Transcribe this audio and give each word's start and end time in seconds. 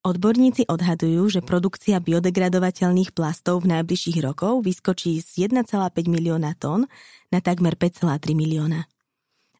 Odborníci 0.00 0.64
odhadujú, 0.64 1.28
že 1.28 1.40
produkcia 1.44 2.00
biodegradovateľných 2.00 3.12
plastov 3.12 3.68
v 3.68 3.76
najbližších 3.76 4.24
rokov 4.24 4.64
vyskočí 4.64 5.20
z 5.20 5.52
1,5 5.52 5.68
milióna 6.08 6.56
tón 6.56 6.88
na 7.28 7.44
takmer 7.44 7.76
5,3 7.76 8.32
milióna. 8.32 8.88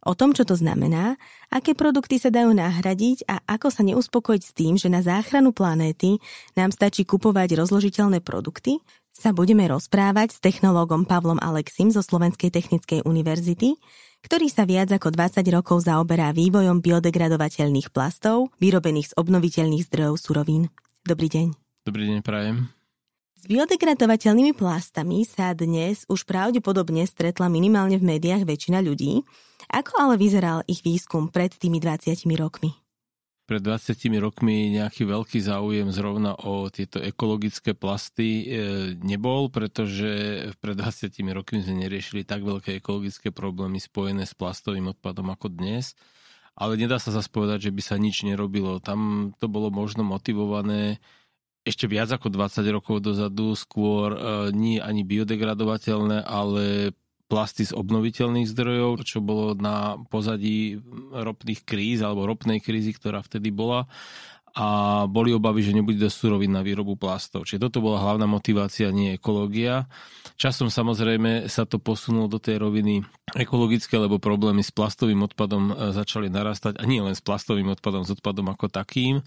O 0.01 0.17
tom, 0.17 0.33
čo 0.33 0.49
to 0.49 0.57
znamená, 0.57 1.21
aké 1.53 1.77
produkty 1.77 2.17
sa 2.17 2.33
dajú 2.33 2.57
nahradiť 2.57 3.29
a 3.29 3.45
ako 3.45 3.69
sa 3.69 3.85
neuspokojiť 3.85 4.41
s 4.41 4.53
tým, 4.57 4.81
že 4.81 4.89
na 4.89 5.05
záchranu 5.05 5.53
planéty 5.53 6.17
nám 6.57 6.73
stačí 6.73 7.05
kupovať 7.05 7.61
rozložiteľné 7.61 8.25
produkty, 8.25 8.81
sa 9.21 9.37
budeme 9.37 9.69
rozprávať 9.69 10.33
s 10.33 10.39
technológom 10.41 11.05
Pavlom 11.05 11.37
Alexim 11.45 11.93
zo 11.93 12.01
Slovenskej 12.01 12.49
technickej 12.49 13.05
univerzity, 13.05 13.77
ktorý 14.25 14.49
sa 14.49 14.65
viac 14.65 14.89
ako 14.89 15.13
20 15.13 15.45
rokov 15.53 15.85
zaoberá 15.85 16.33
vývojom 16.33 16.81
biodegradovateľných 16.81 17.93
plastov, 17.93 18.49
vyrobených 18.57 19.13
z 19.13 19.17
obnoviteľných 19.21 19.85
zdrojov 19.93 20.17
surovín. 20.17 20.73
Dobrý 21.05 21.29
deň. 21.29 21.53
Dobrý 21.85 22.09
deň, 22.09 22.19
prajem. 22.25 22.73
S 23.37 23.45
biodegradovateľnými 23.45 24.57
plastami 24.57 25.29
sa 25.29 25.53
dnes 25.53 26.09
už 26.09 26.25
pravdepodobne 26.25 27.05
stretla 27.05 27.53
minimálne 27.53 28.01
v 28.01 28.17
médiách 28.17 28.49
väčšina 28.49 28.81
ľudí. 28.81 29.21
Ako 29.69 30.01
ale 30.01 30.17
vyzeral 30.17 30.65
ich 30.65 30.81
výskum 30.81 31.29
pred 31.29 31.53
tými 31.53 31.77
20 31.77 32.25
rokmi? 32.41 32.73
Pred 33.51 33.59
20 33.59 33.99
rokmi 34.23 34.71
nejaký 34.79 35.11
veľký 35.11 35.43
záujem 35.43 35.91
zrovna 35.91 36.39
o 36.39 36.71
tieto 36.71 37.03
ekologické 37.03 37.75
plasty 37.75 38.47
e, 38.47 38.95
nebol, 39.03 39.51
pretože 39.51 40.07
pred 40.63 40.79
20 40.79 41.11
rokmi 41.35 41.59
sme 41.59 41.83
neriešili 41.83 42.23
tak 42.23 42.47
veľké 42.47 42.79
ekologické 42.79 43.35
problémy 43.35 43.83
spojené 43.83 44.23
s 44.23 44.39
plastovým 44.39 44.95
odpadom 44.95 45.35
ako 45.35 45.51
dnes. 45.51 45.99
Ale 46.55 46.79
nedá 46.79 47.03
sa 47.03 47.11
zase 47.11 47.27
povedať, 47.27 47.67
že 47.67 47.75
by 47.75 47.83
sa 47.83 47.99
nič 47.99 48.23
nerobilo. 48.23 48.79
Tam 48.79 49.35
to 49.43 49.51
bolo 49.51 49.75
možno 49.75 50.07
motivované 50.07 51.03
ešte 51.67 51.91
viac 51.91 52.07
ako 52.15 52.31
20 52.31 52.63
rokov 52.71 53.03
dozadu, 53.03 53.59
skôr 53.59 54.15
e, 54.15 54.19
nie 54.55 54.79
ani 54.79 55.03
biodegradovateľné, 55.03 56.23
ale 56.23 56.95
plasty 57.31 57.63
z 57.63 57.73
obnoviteľných 57.79 58.51
zdrojov, 58.51 59.07
čo 59.07 59.23
bolo 59.23 59.55
na 59.55 59.95
pozadí 60.11 60.83
ropných 61.15 61.63
kríz 61.63 62.03
alebo 62.03 62.27
ropnej 62.27 62.59
krízy, 62.59 62.91
ktorá 62.91 63.23
vtedy 63.23 63.55
bola 63.55 63.87
a 64.51 64.67
boli 65.07 65.31
obavy, 65.31 65.63
že 65.63 65.77
nebude 65.77 65.99
dosť 66.03 66.17
surovín 66.27 66.51
na 66.51 66.63
výrobu 66.67 66.99
plastov. 66.99 67.47
Čiže 67.47 67.71
toto 67.71 67.79
bola 67.79 68.03
hlavná 68.03 68.27
motivácia, 68.27 68.91
nie 68.91 69.15
ekológia. 69.15 69.87
Časom 70.35 70.73
samozrejme 70.73 71.47
sa 71.47 71.63
to 71.69 71.79
posunulo 71.79 72.27
do 72.27 72.43
tej 72.43 72.59
roviny 72.59 73.07
ekologické, 73.39 73.95
lebo 73.95 74.19
problémy 74.19 74.67
s 74.67 74.75
plastovým 74.75 75.23
odpadom 75.23 75.71
e, 75.71 75.75
začali 75.95 76.27
narastať 76.27 76.83
a 76.83 76.85
nie 76.89 76.99
len 76.99 77.15
s 77.15 77.23
plastovým 77.23 77.71
odpadom, 77.71 78.03
s 78.03 78.11
odpadom 78.11 78.51
ako 78.51 78.67
takým. 78.67 79.23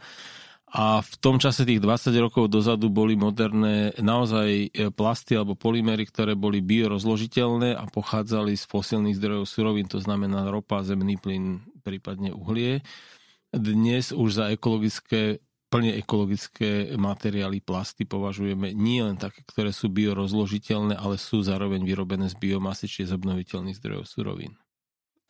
A 0.73 1.05
v 1.05 1.13
tom 1.21 1.37
čase 1.37 1.69
tých 1.69 1.77
20 1.77 2.09
rokov 2.17 2.49
dozadu 2.49 2.89
boli 2.89 3.13
moderné 3.13 3.93
naozaj 4.01 4.49
e, 4.49 4.89
plasty 4.89 5.37
alebo 5.37 5.53
polymery, 5.53 6.09
ktoré 6.09 6.33
boli 6.33 6.65
biorozložiteľné 6.65 7.77
a 7.77 7.85
pochádzali 7.85 8.57
z 8.57 8.65
fosilných 8.65 9.13
zdrojov 9.21 9.45
surovín, 9.45 9.85
to 9.85 10.01
znamená 10.01 10.49
ropa, 10.49 10.81
zemný 10.81 11.21
plyn, 11.21 11.61
prípadne 11.85 12.33
uhlie. 12.33 12.81
Dnes 13.53 14.09
už 14.09 14.29
za 14.33 14.45
ekologické 14.49 15.45
plne 15.69 15.93
ekologické 15.97 16.93
materiály, 16.97 17.61
plasty 17.61 18.05
považujeme 18.05 18.77
nie 18.77 19.01
len 19.01 19.17
také, 19.17 19.41
ktoré 19.41 19.73
sú 19.73 19.89
biorozložiteľné, 19.89 20.93
ale 20.93 21.17
sú 21.17 21.41
zároveň 21.41 21.81
vyrobené 21.81 22.29
z 22.29 22.37
biomasy, 22.37 22.85
či 22.85 23.09
z 23.09 23.17
obnoviteľných 23.17 23.77
zdrojov 23.81 24.05
surovín. 24.05 24.53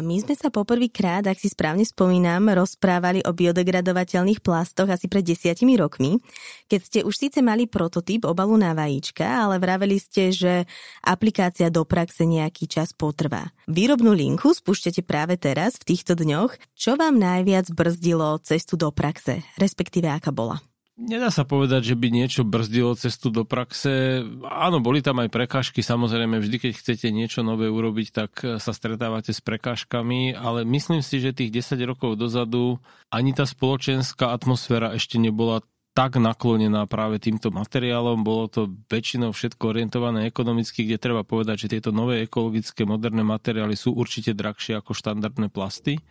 My 0.01 0.17
sme 0.17 0.33
sa 0.33 0.49
poprvýkrát, 0.49 1.21
ak 1.29 1.37
si 1.37 1.53
správne 1.53 1.85
spomínam, 1.85 2.49
rozprávali 2.49 3.21
o 3.29 3.31
biodegradovateľných 3.31 4.41
plastoch 4.41 4.89
asi 4.89 5.05
pred 5.05 5.21
desiatimi 5.21 5.77
rokmi, 5.77 6.17
keď 6.65 6.79
ste 6.81 6.99
už 7.05 7.13
síce 7.13 7.45
mali 7.45 7.69
prototyp 7.69 8.25
obalu 8.25 8.57
na 8.57 8.73
vajíčka, 8.73 9.21
ale 9.21 9.61
vraveli 9.61 10.01
ste, 10.01 10.33
že 10.33 10.65
aplikácia 11.05 11.69
do 11.69 11.85
praxe 11.85 12.25
nejaký 12.25 12.65
čas 12.65 12.89
potrvá. 12.89 13.53
Výrobnú 13.69 14.17
linku 14.17 14.57
spúšťate 14.57 15.05
práve 15.05 15.37
teraz, 15.37 15.77
v 15.77 15.93
týchto 15.93 16.17
dňoch. 16.17 16.57
Čo 16.73 16.97
vám 16.97 17.21
najviac 17.21 17.69
brzdilo 17.69 18.41
cestu 18.41 18.73
do 18.73 18.89
praxe, 18.89 19.45
respektíve 19.61 20.09
aká 20.09 20.33
bola? 20.33 20.57
Nedá 20.93 21.33
sa 21.33 21.41
povedať, 21.41 21.89
že 21.89 21.95
by 21.97 22.07
niečo 22.13 22.45
brzdilo 22.45 22.93
cestu 22.93 23.33
do 23.33 23.49
praxe. 23.49 24.21
Áno, 24.45 24.77
boli 24.77 25.01
tam 25.01 25.25
aj 25.25 25.33
prekážky, 25.33 25.81
samozrejme, 25.81 26.37
vždy, 26.37 26.69
keď 26.69 26.71
chcete 26.77 27.09
niečo 27.09 27.41
nové 27.41 27.65
urobiť, 27.65 28.07
tak 28.13 28.31
sa 28.61 28.71
stretávate 28.77 29.33
s 29.33 29.41
prekážkami, 29.41 30.37
ale 30.37 30.61
myslím 30.69 31.01
si, 31.01 31.17
že 31.17 31.33
tých 31.33 31.49
10 31.49 31.81
rokov 31.89 32.21
dozadu 32.21 32.77
ani 33.09 33.33
tá 33.33 33.49
spoločenská 33.49 34.37
atmosféra 34.37 34.93
ešte 34.93 35.17
nebola 35.17 35.65
tak 35.93 36.17
naklonená 36.17 36.89
práve 36.89 37.21
týmto 37.21 37.53
materiálom. 37.53 38.25
Bolo 38.25 38.49
to 38.49 38.61
väčšinou 38.89 39.29
všetko 39.33 39.77
orientované 39.77 40.25
ekonomicky, 40.25 40.85
kde 40.85 40.97
treba 40.97 41.21
povedať, 41.21 41.65
že 41.65 41.77
tieto 41.77 41.93
nové 41.93 42.25
ekologické 42.25 42.85
moderné 42.85 43.21
materiály 43.21 43.77
sú 43.77 43.93
určite 43.93 44.33
drahšie 44.33 44.77
ako 44.77 44.97
štandardné 44.97 45.53
plasty. 45.53 46.01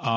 A 0.00 0.16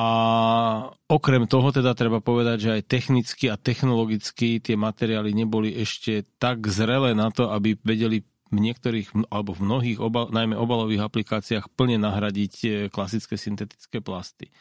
okrem 1.10 1.44
toho 1.44 1.68
teda 1.68 1.92
treba 1.92 2.24
povedať, 2.24 2.56
že 2.58 2.70
aj 2.80 2.88
technicky 2.88 3.52
a 3.52 3.60
technologicky 3.60 4.62
tie 4.62 4.78
materiály 4.78 5.36
neboli 5.36 5.74
ešte 5.76 6.24
tak 6.40 6.64
zrelé 6.70 7.12
na 7.12 7.28
to, 7.28 7.52
aby 7.52 7.76
vedeli 7.84 8.24
v 8.46 8.58
niektorých 8.62 9.26
alebo 9.28 9.52
v 9.52 9.64
mnohých 9.66 9.98
obal, 9.98 10.30
najmä 10.30 10.54
obalových 10.54 11.02
aplikáciách 11.02 11.66
plne 11.74 11.98
nahradiť 11.98 12.54
e, 12.62 12.68
klasické 12.88 13.34
syntetické 13.34 13.98
plasty. 13.98 14.54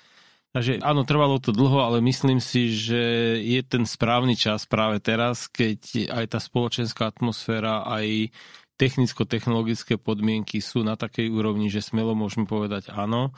Takže 0.56 0.80
áno, 0.82 1.04
trvalo 1.04 1.38
to 1.38 1.52
dlho, 1.52 1.84
ale 1.84 2.00
myslím 2.00 2.40
si, 2.40 2.72
že 2.72 3.04
je 3.44 3.60
ten 3.62 3.84
správny 3.84 4.40
čas 4.40 4.64
práve 4.64 5.04
teraz, 5.04 5.52
keď 5.52 6.10
aj 6.16 6.26
tá 6.32 6.40
spoločenská 6.40 7.12
atmosféra, 7.12 7.84
aj 7.84 8.32
technicko-technologické 8.80 10.00
podmienky 10.00 10.64
sú 10.64 10.84
na 10.84 10.96
takej 10.96 11.28
úrovni, 11.28 11.68
že 11.68 11.84
smelo 11.84 12.16
môžeme 12.16 12.48
povedať 12.48 12.88
áno. 12.88 13.36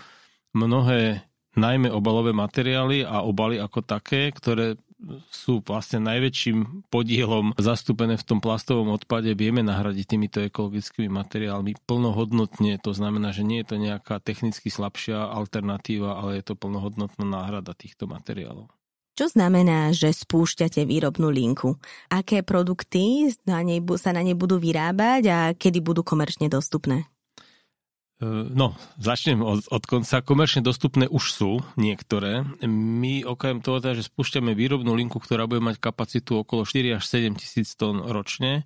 Mnohé 0.54 1.26
najmä 1.57 1.90
obalové 1.91 2.31
materiály 2.31 3.03
a 3.03 3.25
obaly 3.25 3.57
ako 3.57 3.81
také, 3.84 4.29
ktoré 4.31 4.78
sú 5.29 5.62
vlastne 5.62 6.01
najväčším 6.09 6.90
podielom 6.90 7.53
zastúpené 7.62 8.18
v 8.18 8.25
tom 8.25 8.40
plastovom 8.41 8.90
odpade, 8.97 9.29
vieme 9.38 9.62
nahradiť 9.62 10.06
týmito 10.09 10.41
ekologickými 10.41 11.06
materiálmi 11.06 11.78
plnohodnotne. 11.85 12.81
To 12.81 12.97
znamená, 12.97 13.29
že 13.29 13.46
nie 13.46 13.62
je 13.62 13.67
to 13.69 13.78
nejaká 13.78 14.17
technicky 14.17 14.73
slabšia 14.73 15.22
alternatíva, 15.29 16.17
ale 16.17 16.41
je 16.41 16.50
to 16.50 16.57
plnohodnotná 16.57 17.25
náhrada 17.29 17.78
týchto 17.78 18.09
materiálov. 18.09 18.73
Čo 19.17 19.34
znamená, 19.34 19.94
že 19.97 20.13
spúšťate 20.13 20.85
výrobnú 20.85 21.34
linku? 21.34 21.81
Aké 22.09 22.46
produkty 22.46 23.34
sa 23.34 24.13
na 24.13 24.22
nej 24.22 24.38
budú 24.38 24.62
vyrábať 24.62 25.22
a 25.29 25.38
kedy 25.57 25.81
budú 25.81 26.06
komerčne 26.06 26.53
dostupné? 26.53 27.09
No, 28.25 28.73
začnem 28.97 29.45
od, 29.45 29.69
od 29.69 29.83
konca. 29.85 30.25
Komerčne 30.25 30.66
dostupné 30.66 31.05
už 31.05 31.23
sú 31.29 31.51
niektoré. 31.78 32.41
My 32.66 33.22
okrem 33.22 33.61
toho, 33.61 33.78
teda, 33.78 33.94
že 33.94 34.09
spúšťame 34.09 34.57
výrobnú 34.57 34.89
linku, 34.97 35.22
ktorá 35.22 35.45
bude 35.45 35.61
mať 35.61 35.78
kapacitu 35.78 36.41
okolo 36.41 36.66
4 36.66 36.97
až 36.97 37.05
7 37.05 37.37
tisíc 37.37 37.78
tón 37.78 38.02
ročne, 38.02 38.66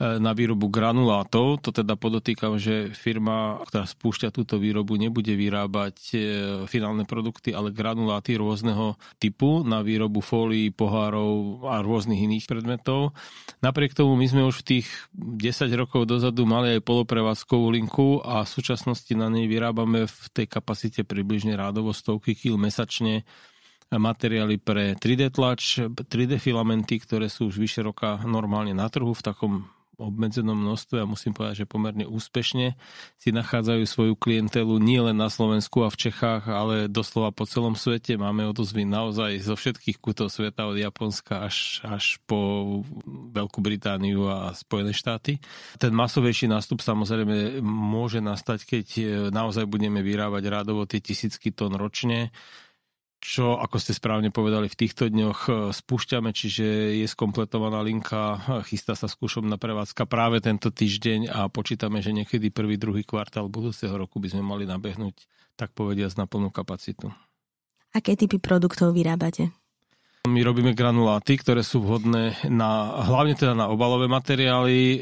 na 0.00 0.32
výrobu 0.32 0.72
granulátov. 0.72 1.60
To 1.60 1.70
teda 1.76 1.92
podotýkam, 1.92 2.56
že 2.56 2.88
firma, 2.96 3.60
ktorá 3.68 3.84
spúšťa 3.84 4.32
túto 4.32 4.56
výrobu, 4.56 4.96
nebude 4.96 5.36
vyrábať 5.36 5.96
e, 6.10 6.18
finálne 6.64 7.04
produkty, 7.04 7.52
ale 7.52 7.68
granuláty 7.68 8.40
rôzneho 8.40 8.96
typu 9.20 9.60
na 9.60 9.84
výrobu 9.84 10.24
fólií, 10.24 10.72
pohárov 10.72 11.68
a 11.68 11.84
rôznych 11.84 12.16
iných 12.16 12.48
predmetov. 12.48 13.12
Napriek 13.60 13.92
tomu 13.92 14.16
my 14.16 14.24
sme 14.24 14.42
už 14.48 14.64
v 14.64 14.80
tých 14.80 14.88
10 15.12 15.68
rokov 15.76 16.08
dozadu 16.08 16.48
mali 16.48 16.80
aj 16.80 16.86
poloprevádzkovú 16.88 17.68
linku 17.68 18.24
a 18.24 18.48
v 18.48 18.52
súčasnosti 18.56 19.12
na 19.12 19.28
nej 19.28 19.44
vyrábame 19.44 20.08
v 20.08 20.24
tej 20.32 20.48
kapacite 20.48 21.04
približne 21.04 21.52
rádovo 21.60 21.92
stovky 21.92 22.32
kil 22.32 22.56
mesačne 22.56 23.28
materiály 23.92 24.62
pre 24.62 24.94
3D 24.96 25.34
tlač, 25.34 25.82
3D 25.82 26.38
filamenty, 26.40 27.02
ktoré 27.02 27.26
sú 27.26 27.50
už 27.52 27.58
vyše 27.58 27.82
roka 27.82 28.22
normálne 28.22 28.70
na 28.70 28.86
trhu 28.86 29.10
v 29.10 29.24
takom 29.26 29.66
obmedzenom 30.00 30.56
množstve 30.56 31.04
a 31.04 31.06
musím 31.06 31.36
povedať, 31.36 31.62
že 31.62 31.70
pomerne 31.70 32.08
úspešne 32.08 32.74
si 33.20 33.28
nachádzajú 33.30 33.84
svoju 33.84 34.14
klientelu 34.16 34.80
nie 34.80 34.96
len 34.96 35.20
na 35.20 35.28
Slovensku 35.28 35.84
a 35.84 35.92
v 35.92 36.00
Čechách, 36.08 36.48
ale 36.48 36.88
doslova 36.88 37.30
po 37.36 37.44
celom 37.44 37.76
svete. 37.76 38.16
Máme 38.16 38.48
odozvy 38.48 38.88
naozaj 38.88 39.44
zo 39.44 39.54
všetkých 39.54 40.00
kútov 40.00 40.32
sveta, 40.32 40.64
od 40.64 40.80
Japonska 40.80 41.44
až, 41.44 41.84
až 41.84 42.16
po 42.24 42.80
Veľkú 43.30 43.60
Britániu 43.60 44.26
a 44.32 44.56
Spojené 44.56 44.96
štáty. 44.96 45.36
Ten 45.76 45.92
masovejší 45.92 46.48
nástup 46.48 46.80
samozrejme 46.80 47.60
môže 47.60 48.24
nastať, 48.24 48.64
keď 48.64 48.86
naozaj 49.28 49.68
budeme 49.68 50.00
vyrábať 50.00 50.48
rádovo 50.48 50.88
tie 50.88 51.04
tisícky 51.04 51.52
tón 51.52 51.76
ročne 51.76 52.32
čo, 53.20 53.60
ako 53.60 53.76
ste 53.76 53.92
správne 53.92 54.32
povedali, 54.32 54.66
v 54.72 54.80
týchto 54.80 55.12
dňoch 55.12 55.40
e, 55.46 55.52
spúšťame, 55.76 56.32
čiže 56.32 56.96
je 56.98 57.06
skompletovaná 57.06 57.84
linka, 57.84 58.40
chystá 58.64 58.96
sa 58.96 59.12
skúšobná 59.12 59.60
prevádzka 59.60 60.08
práve 60.08 60.40
tento 60.40 60.72
týždeň 60.72 61.28
a 61.28 61.40
počítame, 61.52 62.00
že 62.00 62.16
niekedy 62.16 62.48
prvý, 62.48 62.80
druhý 62.80 63.04
kvartál 63.04 63.52
budúceho 63.52 63.92
roku 63.92 64.16
by 64.18 64.32
sme 64.32 64.42
mali 64.42 64.64
nabehnúť, 64.64 65.28
tak 65.54 65.76
povediať, 65.76 66.16
na 66.16 66.24
plnú 66.24 66.48
kapacitu. 66.48 67.12
Aké 67.92 68.16
typy 68.16 68.40
produktov 68.40 68.96
vyrábate? 68.96 69.52
My 70.28 70.44
robíme 70.44 70.76
granuláty, 70.76 71.40
ktoré 71.40 71.64
sú 71.64 71.80
vhodné 71.80 72.44
na, 72.52 72.92
hlavne 73.08 73.32
teda 73.32 73.56
na 73.56 73.72
obalové 73.72 74.04
materiály. 74.04 74.76
E, 74.76 74.98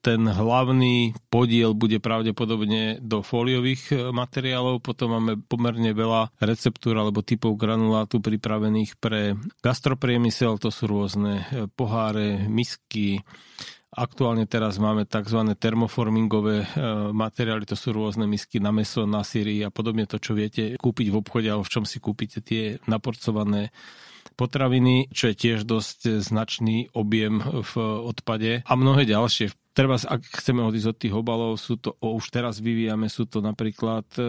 ten 0.00 0.24
hlavný 0.24 1.12
podiel 1.28 1.76
bude 1.76 2.00
pravdepodobne 2.00 2.96
do 3.04 3.20
fóliových 3.20 3.82
e, 3.92 3.96
materiálov. 4.16 4.80
Potom 4.80 5.12
máme 5.12 5.36
pomerne 5.44 5.92
veľa 5.92 6.32
receptúr 6.40 6.96
alebo 6.96 7.20
typov 7.20 7.52
granulátu 7.60 8.24
pripravených 8.24 8.96
pre 8.96 9.36
gastropriemysel. 9.60 10.56
To 10.56 10.72
sú 10.72 10.88
rôzne 10.88 11.44
e, 11.52 11.68
poháre, 11.68 12.48
misky, 12.48 13.20
Aktuálne 13.92 14.48
teraz 14.48 14.80
máme 14.80 15.04
tzv. 15.04 15.52
termoformingové 15.52 16.64
materiály, 17.12 17.68
to 17.68 17.76
sú 17.76 17.92
rôzne 17.92 18.24
misky 18.24 18.56
na 18.56 18.72
meso, 18.72 19.04
na 19.04 19.20
syry 19.20 19.60
a 19.60 19.68
podobne 19.68 20.08
to, 20.08 20.16
čo 20.16 20.32
viete 20.32 20.80
kúpiť 20.80 21.12
v 21.12 21.18
obchode 21.20 21.52
alebo 21.52 21.60
v 21.60 21.72
čom 21.76 21.84
si 21.84 22.00
kúpite 22.00 22.40
tie 22.40 22.80
naporcované 22.88 23.68
potraviny, 24.42 25.06
čo 25.14 25.30
je 25.30 25.38
tiež 25.38 25.62
dosť 25.62 26.18
značný 26.18 26.90
objem 26.90 27.38
v 27.38 27.72
odpade 28.02 28.66
a 28.66 28.72
mnohé 28.74 29.06
ďalšie. 29.06 29.54
Treba, 29.70 29.96
ak 29.96 30.42
chceme 30.42 30.66
odísť 30.66 30.88
od 30.90 30.98
tých 30.98 31.14
obalov, 31.14 31.54
sú 31.56 31.78
to, 31.78 31.94
o, 32.02 32.18
už 32.18 32.28
teraz 32.34 32.58
vyvíjame, 32.58 33.06
sú 33.06 33.24
to 33.24 33.40
napríklad 33.40 34.04
e, 34.18 34.22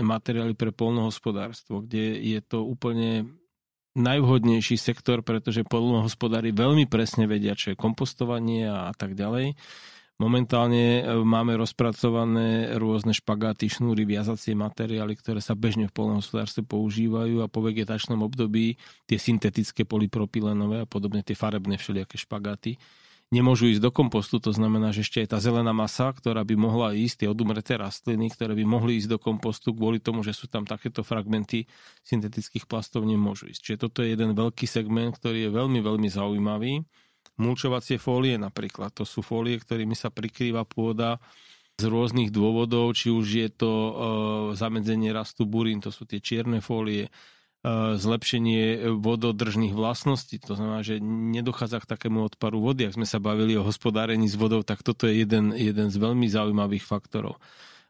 materiály 0.00 0.58
pre 0.58 0.74
polnohospodárstvo, 0.74 1.84
kde 1.84 2.18
je 2.18 2.40
to 2.42 2.64
úplne 2.64 3.36
najvhodnejší 3.94 4.74
sektor, 4.74 5.22
pretože 5.22 5.62
polnohospodári 5.68 6.50
veľmi 6.50 6.88
presne 6.90 7.30
vedia, 7.30 7.54
čo 7.54 7.72
je 7.72 7.78
kompostovanie 7.78 8.66
a, 8.66 8.90
tak 8.96 9.14
ďalej 9.14 9.54
Momentálne 10.16 11.04
e, 11.04 11.12
máme 11.12 11.60
rozpracované 11.60 12.72
rôzne 12.80 13.12
špagáty, 13.12 13.68
šnúry, 13.68 14.08
viazacie 14.08 14.56
materiály, 14.56 15.12
ktoré 15.12 15.44
sa 15.44 15.52
bežne 15.52 15.92
v 15.92 15.96
polnohospodárstve 15.96 16.64
používajú 16.64 17.44
a 17.44 17.52
po 17.52 17.60
vegetačnom 17.60 18.24
období 18.24 18.80
tie 19.04 19.20
syntetické 19.20 19.84
polypropylenové 19.84 20.84
a 20.84 20.88
podobne 20.88 21.20
tie 21.20 21.36
farebné 21.36 21.76
všelijaké 21.76 22.16
špagáty 22.16 22.80
nemôžu 23.34 23.74
ísť 23.74 23.82
do 23.82 23.90
kompostu, 23.90 24.38
to 24.38 24.54
znamená, 24.54 24.94
že 24.94 25.02
ešte 25.02 25.18
aj 25.26 25.28
tá 25.34 25.38
zelená 25.42 25.74
masa, 25.74 26.14
ktorá 26.14 26.46
by 26.46 26.54
mohla 26.54 26.94
ísť, 26.94 27.26
tie 27.26 27.28
odumreté 27.30 27.74
rastliny, 27.74 28.30
ktoré 28.30 28.54
by 28.54 28.62
mohli 28.62 29.02
ísť 29.02 29.10
do 29.10 29.18
kompostu 29.18 29.74
kvôli 29.74 29.98
tomu, 29.98 30.22
že 30.22 30.30
sú 30.30 30.46
tam 30.46 30.62
takéto 30.62 31.02
fragmenty 31.02 31.66
syntetických 32.06 32.70
plastov, 32.70 33.02
nemôžu 33.02 33.50
ísť. 33.50 33.60
Čiže 33.62 33.78
toto 33.82 34.06
je 34.06 34.14
jeden 34.14 34.30
veľký 34.38 34.66
segment, 34.70 35.18
ktorý 35.18 35.50
je 35.50 35.50
veľmi, 35.50 35.80
veľmi 35.82 36.08
zaujímavý 36.08 36.86
mulčovacie 37.36 38.00
fólie 38.00 38.40
napríklad. 38.40 38.92
To 38.96 39.04
sú 39.04 39.20
fólie, 39.20 39.60
ktorými 39.60 39.96
sa 39.96 40.08
prikrýva 40.08 40.64
pôda 40.64 41.20
z 41.76 41.84
rôznych 41.92 42.32
dôvodov, 42.32 42.96
či 42.96 43.12
už 43.12 43.26
je 43.28 43.48
to 43.52 43.72
e, 43.72 43.92
zamedzenie 44.56 45.12
rastu 45.12 45.44
burín, 45.44 45.84
to 45.84 45.92
sú 45.92 46.08
tie 46.08 46.24
čierne 46.24 46.64
fólie, 46.64 47.08
e, 47.08 47.10
zlepšenie 48.00 48.96
vododržných 48.96 49.76
vlastností. 49.76 50.40
To 50.48 50.56
znamená, 50.56 50.80
že 50.80 50.96
nedochádza 51.04 51.84
k 51.84 51.90
takému 51.92 52.32
odparu 52.32 52.64
vody. 52.64 52.88
Ak 52.88 52.96
sme 52.96 53.04
sa 53.04 53.20
bavili 53.20 53.60
o 53.60 53.66
hospodárení 53.66 54.24
s 54.24 54.40
vodou, 54.40 54.64
tak 54.64 54.80
toto 54.80 55.04
je 55.04 55.20
jeden, 55.20 55.52
jeden 55.52 55.92
z 55.92 55.96
veľmi 56.00 56.24
zaujímavých 56.32 56.88
faktorov. 56.88 57.36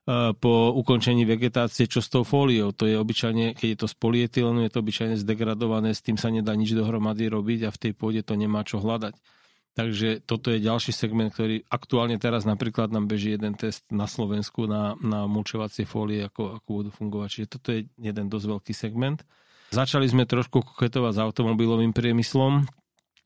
E, 0.07 0.31
po 0.39 0.71
ukončení 0.71 1.27
vegetácie, 1.27 1.91
čo 1.91 1.99
s 1.99 2.07
tou 2.07 2.23
fóliou. 2.23 2.71
To 2.71 2.87
je 2.87 2.95
obyčajne, 2.95 3.59
keď 3.59 3.69
je 3.75 3.79
to 3.83 3.89
z 3.91 3.97
polietylenu, 3.99 4.63
je 4.63 4.71
to 4.71 4.79
obyčajne 4.79 5.19
zdegradované, 5.19 5.91
s 5.91 6.07
tým 6.07 6.15
sa 6.15 6.31
nedá 6.31 6.55
nič 6.55 6.79
dohromady 6.79 7.27
robiť 7.27 7.67
a 7.67 7.75
v 7.75 7.81
tej 7.83 7.93
pôde 7.99 8.23
to 8.23 8.39
nemá 8.39 8.63
čo 8.63 8.79
hľadať. 8.79 9.19
Takže 9.77 10.25
toto 10.25 10.55
je 10.55 10.63
ďalší 10.63 10.95
segment, 10.95 11.35
ktorý 11.35 11.67
aktuálne 11.69 12.17
teraz 12.17 12.49
napríklad 12.49 12.89
nám 12.95 13.11
beží 13.11 13.35
jeden 13.35 13.59
test 13.59 13.85
na 13.93 14.09
Slovensku 14.09 14.65
na, 14.65 14.97
na 15.03 15.29
mulčovacie 15.29 15.85
fólie, 15.85 16.31
ako, 16.31 16.63
ako 16.63 16.69
budú 16.71 16.91
fungovať. 16.95 17.29
Čiže 17.29 17.49
toto 17.51 17.69
je 17.75 17.91
jeden 17.99 18.31
dosť 18.31 18.47
veľký 18.47 18.73
segment. 18.73 19.21
Začali 19.75 20.07
sme 20.07 20.25
trošku 20.25 20.63
koketovať 20.63 21.13
s 21.19 21.21
automobilovým 21.21 21.91
priemyslom, 21.91 22.65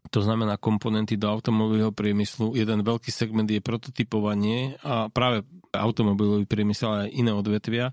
to 0.09 0.25
znamená 0.25 0.57
komponenty 0.57 1.21
do 1.21 1.29
automobilového 1.29 1.93
priemyslu. 1.93 2.57
Jeden 2.57 2.81
veľký 2.81 3.13
segment 3.13 3.47
je 3.47 3.61
prototypovanie 3.61 4.81
a 4.81 5.13
práve 5.13 5.45
automobilový 5.77 6.49
priemysel 6.49 7.07
aj 7.07 7.13
iné 7.13 7.33
odvetvia 7.37 7.93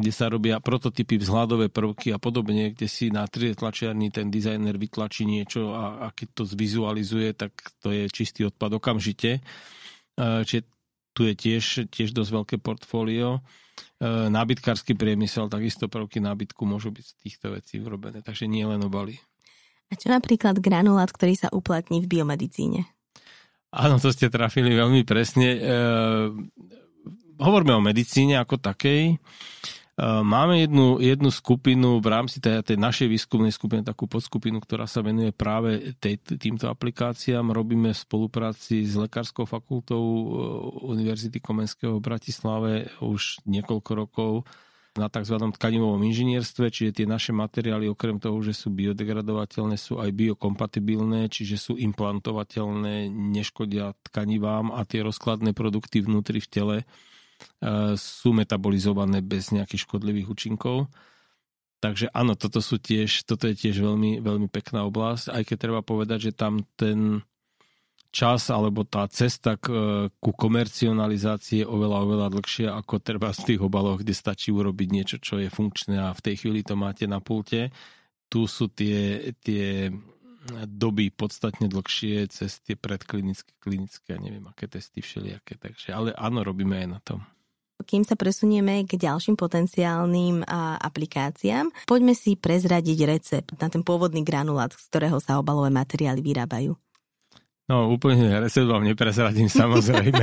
kde 0.00 0.12
sa 0.16 0.32
robia 0.32 0.56
prototypy, 0.64 1.20
vzhľadové 1.20 1.68
prvky 1.68 2.16
a 2.16 2.18
podobne, 2.18 2.72
kde 2.72 2.88
si 2.88 3.12
na 3.12 3.28
3D 3.28 3.60
tlačiarni 3.60 4.08
ten 4.08 4.32
dizajner 4.32 4.80
vytlačí 4.80 5.28
niečo 5.28 5.76
a, 5.76 6.08
a 6.08 6.16
keď 6.16 6.28
to 6.32 6.42
zvizualizuje, 6.48 7.36
tak 7.36 7.52
to 7.84 7.92
je 7.92 8.08
čistý 8.08 8.48
odpad 8.48 8.80
okamžite. 8.80 9.38
E, 9.38 9.40
čiže 10.48 10.64
tu 11.12 11.28
je 11.28 11.36
tiež, 11.36 11.92
tiež 11.92 12.16
dosť 12.16 12.30
veľké 12.32 12.56
portfólio. 12.64 13.44
E, 14.00 14.32
nábytkársky 14.32 14.96
priemysel, 14.96 15.52
takisto 15.52 15.92
prvky 15.92 16.24
nábytku 16.24 16.64
môžu 16.64 16.88
byť 16.96 17.04
z 17.04 17.14
týchto 17.20 17.46
vecí 17.52 17.76
urobené, 17.76 18.24
takže 18.24 18.48
nie 18.48 18.64
len 18.64 18.80
obaly. 18.80 19.20
A 19.90 19.98
čo 19.98 20.06
napríklad 20.08 20.62
granulát, 20.62 21.10
ktorý 21.10 21.34
sa 21.34 21.48
uplatní 21.50 22.00
v 22.06 22.18
biomedicíne? 22.18 22.86
Áno, 23.70 23.98
to 23.98 24.10
ste 24.10 24.30
trafili 24.30 24.74
veľmi 24.74 25.02
presne. 25.02 25.48
E, 25.54 25.60
hovoríme 27.38 27.74
o 27.74 27.82
medicíne 27.82 28.38
ako 28.38 28.58
takej. 28.58 29.18
Ehm, 30.00 30.24
máme 30.24 30.64
jednu, 30.64 30.96
jednu 30.96 31.28
skupinu 31.28 32.00
v 32.00 32.06
rámci 32.08 32.40
tej, 32.40 32.64
tej 32.64 32.80
našej 32.80 33.08
výskumnej 33.12 33.52
skupiny, 33.52 33.84
takú 33.84 34.08
podskupinu, 34.08 34.56
ktorá 34.64 34.88
sa 34.88 35.04
venuje 35.04 35.28
práve 35.28 35.92
tej, 36.00 36.16
týmto 36.40 36.72
aplikáciám. 36.72 37.52
Robíme 37.52 37.92
v 37.92 37.98
spolupráci 38.00 38.88
s 38.88 38.96
Lekárskou 38.96 39.44
fakultou 39.44 40.00
eh, 40.00 40.26
Univerzity 40.96 41.44
Komenského 41.44 42.00
v 42.00 42.04
Bratislave 42.04 42.72
už 43.04 43.44
niekoľko 43.44 43.90
rokov 43.92 44.32
na 44.98 45.06
tzv. 45.06 45.36
tkanivovom 45.38 46.02
inžinierstve, 46.02 46.70
čiže 46.72 47.02
tie 47.02 47.06
naše 47.06 47.30
materiály 47.30 47.86
okrem 47.86 48.18
toho, 48.18 48.42
že 48.42 48.56
sú 48.56 48.74
biodegradovateľné, 48.74 49.78
sú 49.78 50.02
aj 50.02 50.10
biokompatibilné, 50.10 51.30
čiže 51.30 51.56
sú 51.60 51.72
implantovateľné, 51.78 53.06
neškodia 53.10 53.94
tkanivám 54.10 54.74
a 54.74 54.82
tie 54.82 55.06
rozkladné 55.06 55.54
produkty 55.54 56.02
vnútri 56.02 56.42
v 56.42 56.50
tele 56.50 56.76
E, 57.60 57.96
sú 57.96 58.32
metabolizované 58.36 59.24
bez 59.24 59.52
nejakých 59.52 59.88
škodlivých 59.88 60.28
účinkov. 60.28 60.88
Takže 61.80 62.12
áno, 62.12 62.36
toto, 62.36 62.60
sú 62.60 62.76
tiež, 62.76 63.24
toto 63.24 63.48
je 63.48 63.56
tiež 63.56 63.80
veľmi, 63.80 64.20
veľmi 64.20 64.48
pekná 64.52 64.84
oblasť, 64.84 65.32
aj 65.32 65.42
keď 65.48 65.56
treba 65.56 65.80
povedať, 65.80 66.28
že 66.28 66.32
tam 66.36 66.60
ten 66.76 67.24
čas 68.10 68.50
alebo 68.50 68.82
tá 68.82 69.06
cesta 69.06 69.54
k, 69.54 69.70
ku 70.10 70.30
komercionalizácii 70.34 71.62
je 71.62 71.66
oveľa, 71.66 71.98
oveľa 72.04 72.28
dlhšia 72.34 72.68
ako 72.74 72.98
treba 72.98 73.30
z 73.30 73.54
tých 73.54 73.60
obaloch, 73.62 74.02
kde 74.02 74.14
stačí 74.14 74.50
urobiť 74.50 74.88
niečo, 74.90 75.16
čo 75.22 75.38
je 75.38 75.46
funkčné 75.46 75.98
a 75.98 76.10
v 76.10 76.20
tej 76.20 76.34
chvíli 76.42 76.66
to 76.66 76.74
máte 76.74 77.06
na 77.06 77.22
pulte. 77.22 77.70
Tu 78.26 78.46
sú 78.50 78.70
tie, 78.70 79.30
tie 79.42 79.94
doby 80.66 81.14
podstatne 81.14 81.70
dlhšie 81.70 82.30
cez 82.30 82.62
tie 82.62 82.74
predklinické, 82.74 83.54
klinické 83.62 84.16
a 84.16 84.22
neviem 84.22 84.46
aké 84.50 84.66
testy 84.66 85.02
všelijaké. 85.02 85.58
Takže, 85.58 85.94
ale 85.94 86.10
áno, 86.14 86.42
robíme 86.42 86.78
aj 86.82 86.88
na 86.88 87.00
tom. 87.02 87.20
Kým 87.80 88.04
sa 88.04 88.12
presunieme 88.12 88.84
k 88.84 89.00
ďalším 89.00 89.40
potenciálnym 89.40 90.44
aplikáciám, 90.84 91.72
poďme 91.88 92.12
si 92.12 92.36
prezradiť 92.36 92.98
recept 93.08 93.56
na 93.56 93.72
ten 93.72 93.80
pôvodný 93.80 94.20
granulát, 94.20 94.68
z 94.76 94.84
ktorého 94.92 95.16
sa 95.16 95.40
obalové 95.40 95.72
materiály 95.72 96.20
vyrábajú. 96.20 96.76
No 97.70 97.86
úplne 97.86 98.42
recept 98.42 98.66
vám 98.66 98.82
nepresradím 98.82 99.46
samozrejme. 99.62 100.18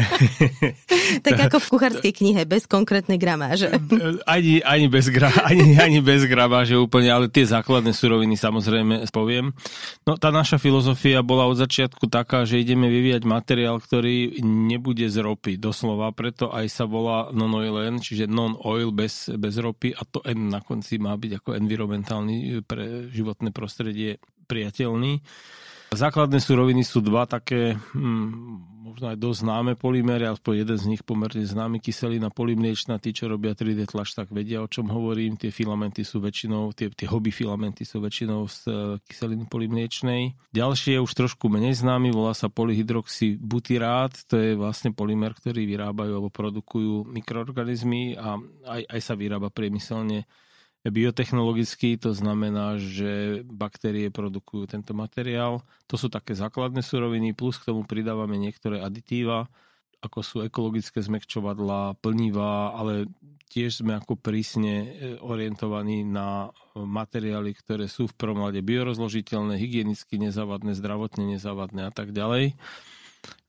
tak 1.25 1.39
ako 1.47 1.63
v 1.63 1.67
kuchárskej 1.71 2.11
knihe, 2.11 2.43
bez 2.43 2.67
konkrétnej 2.67 3.15
gramáže. 3.15 3.71
ani, 4.27 4.59
ani, 4.59 4.91
bez 4.91 5.07
gra, 5.07 5.31
ani, 5.47 5.79
ani 5.79 6.03
bez 6.03 6.27
gramáže 6.27 6.75
úplne, 6.75 7.07
ale 7.07 7.31
tie 7.31 7.47
základné 7.47 7.95
suroviny 7.95 8.35
samozrejme 8.35 9.07
poviem. 9.15 9.55
No 10.03 10.19
tá 10.19 10.27
naša 10.27 10.59
filozofia 10.59 11.23
bola 11.23 11.47
od 11.47 11.55
začiatku 11.55 12.11
taká, 12.11 12.43
že 12.43 12.59
ideme 12.59 12.91
vyvíjať 12.91 13.23
materiál, 13.23 13.79
ktorý 13.79 14.43
nebude 14.43 15.07
z 15.07 15.23
ropy, 15.23 15.55
doslova, 15.55 16.11
preto 16.11 16.51
aj 16.51 16.67
sa 16.67 16.83
volá 16.83 17.31
non-oil 17.31 17.79
čiže 18.03 18.27
non-oil 18.27 18.91
bez, 18.91 19.31
bez 19.39 19.55
ropy 19.55 19.95
a 19.95 20.03
to 20.03 20.19
N 20.27 20.51
na 20.51 20.59
konci 20.59 20.99
má 20.99 21.15
byť 21.15 21.39
ako 21.39 21.49
environmentálny 21.55 22.59
pre 22.67 23.07
životné 23.07 23.55
prostredie 23.55 24.19
priateľný. 24.49 25.23
Základné 25.87 26.43
suroviny 26.43 26.83
sú 26.83 26.99
dva 26.99 27.23
také, 27.23 27.79
hm, 27.95 28.77
možno 28.97 29.13
aj 29.13 29.17
dosť 29.21 29.39
známe 29.45 29.71
polymery, 29.79 30.27
aspoň 30.27 30.53
jeden 30.65 30.77
z 30.81 30.85
nich 30.89 31.03
pomerne 31.05 31.45
známy 31.45 31.77
kyselina 31.79 32.27
polymliečna. 32.33 32.99
Tí, 32.99 33.13
čo 33.13 33.31
robia 33.31 33.53
3D 33.53 33.87
tlač, 33.87 34.11
tak 34.17 34.33
vedia, 34.33 34.59
o 34.59 34.67
čom 34.67 34.89
hovorím. 34.89 35.37
Tie 35.39 35.53
filamenty 35.53 36.01
sú 36.01 36.17
väčšinou, 36.19 36.73
tie, 36.73 36.89
tie 36.91 37.07
hobby 37.07 37.29
filamenty 37.31 37.85
sú 37.85 38.01
väčšinou 38.01 38.49
z 38.49 38.59
e, 38.67 38.71
kyseliny 39.05 39.45
polymliečnej. 39.45 40.35
Ďalší 40.51 40.97
je 40.97 41.03
už 41.05 41.13
trošku 41.13 41.47
menej 41.47 41.77
známy, 41.77 42.09
volá 42.09 42.33
sa 42.33 42.49
polyhydroxybutyrát. 42.49 44.17
To 44.33 44.35
je 44.35 44.57
vlastne 44.57 44.91
polymer, 44.97 45.37
ktorý 45.37 45.69
vyrábajú 45.69 46.11
alebo 46.17 46.33
produkujú 46.33 47.05
mikroorganizmy 47.05 48.17
a 48.17 48.41
aj, 48.65 48.81
aj 48.91 48.99
sa 49.05 49.13
vyrába 49.13 49.53
priemyselne 49.53 50.25
biotechnologicky, 50.85 51.97
to 51.97 52.13
znamená, 52.13 52.77
že 52.77 53.41
baktérie 53.43 54.13
produkujú 54.13 54.69
tento 54.69 54.93
materiál. 54.93 55.65
To 55.89 55.95
sú 55.97 56.07
také 56.07 56.37
základné 56.37 56.85
suroviny, 56.85 57.33
plus 57.33 57.57
k 57.57 57.73
tomu 57.73 57.83
pridávame 57.83 58.37
niektoré 58.37 58.79
aditíva, 58.79 59.49
ako 59.99 60.19
sú 60.21 60.37
ekologické 60.45 61.01
zmekčovadla, 61.01 61.97
plnivá, 61.99 62.77
ale 62.77 63.09
tiež 63.49 63.81
sme 63.81 63.97
ako 63.97 64.19
prísne 64.19 64.75
e, 64.83 64.87
orientovaní 65.17 66.05
na 66.05 66.53
materiály, 66.77 67.57
ktoré 67.57 67.89
sú 67.89 68.05
v 68.05 68.17
prvom 68.19 68.45
rade 68.45 68.61
biorozložiteľné, 68.61 69.57
hygienicky 69.57 70.21
nezávadné, 70.21 70.77
zdravotne 70.77 71.35
nezávadné 71.35 71.89
a 71.89 71.91
tak 71.91 72.13
ďalej. 72.13 72.53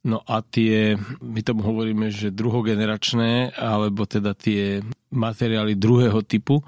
No 0.06 0.22
a 0.25 0.40
tie, 0.46 0.94
my 1.20 1.40
tomu 1.42 1.66
hovoríme, 1.66 2.08
že 2.14 2.30
druhogeneračné, 2.30 3.58
alebo 3.58 4.06
teda 4.06 4.32
tie 4.32 4.80
materiály 5.10 5.75
druhého 5.75 6.22
typu 6.22 6.62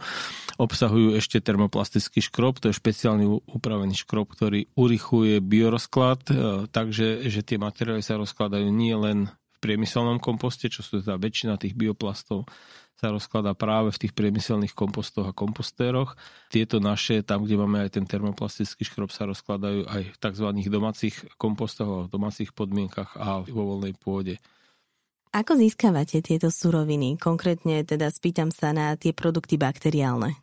obsahujú 0.60 1.16
ešte 1.16 1.40
termoplastický 1.40 2.20
škrob, 2.20 2.60
to 2.60 2.68
je 2.68 2.76
špeciálny 2.76 3.24
upravený 3.48 3.96
škrob, 3.96 4.28
ktorý 4.34 4.68
urychuje 4.76 5.40
biorozklad, 5.40 6.20
e, 6.28 6.34
takže 6.68 7.24
že 7.30 7.40
tie 7.40 7.56
materiály 7.56 8.04
sa 8.04 8.20
rozkladajú 8.20 8.68
nie 8.68 8.92
len 8.92 9.32
priemyselnom 9.60 10.18
komposte, 10.18 10.72
čo 10.72 10.80
sú 10.80 11.04
teda 11.04 11.20
väčšina 11.20 11.60
tých 11.60 11.76
bioplastov, 11.76 12.48
sa 13.00 13.08
rozkladá 13.08 13.56
práve 13.56 13.96
v 13.96 14.00
tých 14.06 14.12
priemyselných 14.12 14.76
kompostoch 14.76 15.24
a 15.24 15.36
kompostéroch. 15.36 16.20
Tieto 16.52 16.84
naše, 16.84 17.24
tam, 17.24 17.48
kde 17.48 17.56
máme 17.56 17.88
aj 17.88 17.96
ten 17.96 18.04
termoplastický 18.04 18.84
škrob, 18.84 19.08
sa 19.08 19.24
rozkladajú 19.24 19.88
aj 19.88 20.02
v 20.12 20.16
tzv. 20.20 20.46
domácich 20.68 21.16
kompostoch, 21.40 22.08
v 22.08 22.12
domácich 22.12 22.52
podmienkach 22.52 23.16
a 23.16 23.40
vo 23.40 23.76
voľnej 23.76 23.96
pôde. 23.96 24.36
Ako 25.30 25.54
získavate 25.54 26.20
tieto 26.26 26.50
suroviny? 26.50 27.14
Konkrétne 27.14 27.86
teda 27.86 28.10
spýtam 28.10 28.50
sa 28.50 28.74
na 28.74 28.98
tie 28.98 29.14
produkty 29.14 29.56
bakteriálne. 29.56 30.34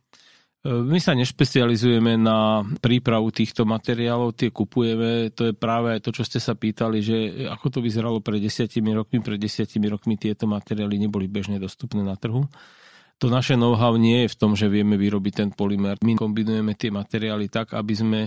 My 0.67 0.99
sa 0.99 1.15
nešpecializujeme 1.15 2.19
na 2.19 2.59
prípravu 2.83 3.31
týchto 3.31 3.63
materiálov, 3.63 4.35
tie 4.35 4.51
kupujeme. 4.51 5.31
To 5.31 5.47
je 5.47 5.53
práve 5.55 5.95
to, 6.03 6.11
čo 6.11 6.27
ste 6.27 6.43
sa 6.43 6.59
pýtali, 6.59 6.99
že 6.99 7.17
ako 7.47 7.79
to 7.79 7.79
vyzeralo 7.79 8.19
pred 8.19 8.43
desiatimi 8.43 8.91
rokmi. 8.91 9.23
Pred 9.23 9.39
desiatimi 9.39 9.87
rokmi 9.87 10.19
tieto 10.19 10.43
materiály 10.43 10.99
neboli 10.99 11.31
bežne 11.31 11.55
dostupné 11.55 12.03
na 12.03 12.19
trhu. 12.19 12.43
To 13.23 13.31
naše 13.31 13.55
know-how 13.55 13.95
nie 13.95 14.27
je 14.27 14.35
v 14.35 14.39
tom, 14.43 14.59
že 14.59 14.67
vieme 14.67 14.99
vyrobiť 14.99 15.33
ten 15.39 15.49
polymer. 15.55 15.95
My 16.03 16.19
kombinujeme 16.19 16.75
tie 16.75 16.91
materiály 16.91 17.47
tak, 17.47 17.71
aby 17.71 17.93
sme 17.95 18.19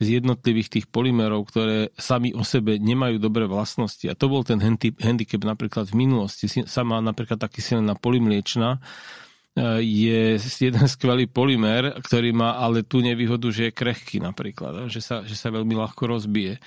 z 0.00 0.20
jednotlivých 0.20 0.68
tých 0.68 0.86
polymerov, 0.88 1.48
ktoré 1.48 1.96
sami 1.96 2.36
o 2.36 2.44
sebe 2.44 2.76
nemajú 2.76 3.16
dobré 3.16 3.48
vlastnosti. 3.48 4.04
A 4.04 4.12
to 4.12 4.28
bol 4.28 4.44
ten 4.44 4.60
handicap 5.00 5.42
napríklad 5.44 5.88
v 5.88 5.96
minulosti. 5.96 6.44
Sama 6.48 7.00
napríklad 7.00 7.40
taký 7.40 7.64
silná 7.64 7.96
polymliečna, 7.96 8.80
je 9.82 10.38
jeden 10.38 10.86
skvelý 10.86 11.26
polymer, 11.26 11.98
ktorý 12.06 12.30
má 12.30 12.56
ale 12.56 12.86
tú 12.86 13.02
nevýhodu, 13.02 13.50
že 13.50 13.68
je 13.68 13.76
krehký 13.76 14.22
napríklad, 14.22 14.86
že 14.86 15.02
sa, 15.02 15.26
že 15.26 15.34
sa 15.34 15.50
veľmi 15.50 15.74
ľahko 15.74 16.06
rozbije. 16.06 16.62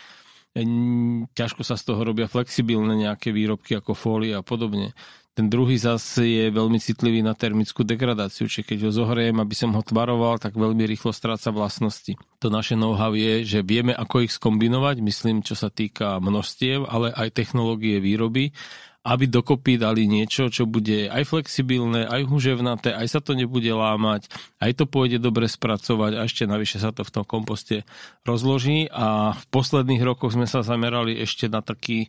Ťažko 1.33 1.65
sa 1.65 1.79
z 1.79 1.83
toho 1.89 2.01
robia 2.03 2.29
flexibilné 2.29 3.07
nejaké 3.07 3.33
výrobky 3.33 3.73
ako 3.73 3.97
fólie 3.97 4.35
a 4.35 4.45
podobne. 4.45 4.93
Ten 5.33 5.49
druhý 5.49 5.81
zase 5.81 6.29
je 6.29 6.45
veľmi 6.53 6.77
citlivý 6.77 7.25
na 7.25 7.33
termickú 7.33 7.81
degradáciu, 7.81 8.45
čiže 8.45 8.69
keď 8.69 8.85
ho 8.85 8.91
zohrejem, 8.93 9.41
aby 9.41 9.55
som 9.57 9.73
ho 9.73 9.81
tvaroval, 9.81 10.37
tak 10.37 10.53
veľmi 10.53 10.85
rýchlo 10.85 11.09
stráca 11.09 11.49
vlastnosti. 11.49 12.13
To 12.37 12.53
naše 12.53 12.77
know-how 12.77 13.17
je, 13.17 13.41
že 13.41 13.65
vieme, 13.65 13.97
ako 13.97 14.29
ich 14.29 14.35
skombinovať, 14.37 15.01
myslím, 15.01 15.41
čo 15.41 15.57
sa 15.57 15.73
týka 15.73 16.21
množstiev, 16.21 16.85
ale 16.85 17.09
aj 17.17 17.33
technológie 17.33 17.97
výroby 17.97 18.53
aby 19.03 19.27
dokopy 19.27 19.75
dali 19.75 20.07
niečo, 20.07 20.47
čo 20.47 20.63
bude 20.63 21.11
aj 21.11 21.27
flexibilné, 21.27 22.07
aj 22.07 22.23
huževnaté, 22.23 22.95
aj 22.95 23.07
sa 23.11 23.19
to 23.19 23.35
nebude 23.35 23.67
lámať, 23.67 24.31
aj 24.63 24.71
to 24.79 24.87
pôjde 24.87 25.19
dobre 25.19 25.51
spracovať 25.51 26.11
a 26.15 26.23
ešte 26.23 26.47
navyše 26.47 26.79
sa 26.79 26.95
to 26.95 27.03
v 27.03 27.11
tom 27.11 27.27
komposte 27.27 27.83
rozloží 28.23 28.87
a 28.87 29.35
v 29.35 29.43
posledných 29.51 30.03
rokoch 30.07 30.31
sme 30.39 30.47
sa 30.47 30.63
zamerali 30.63 31.19
ešte 31.19 31.51
na 31.51 31.59
taký 31.59 32.07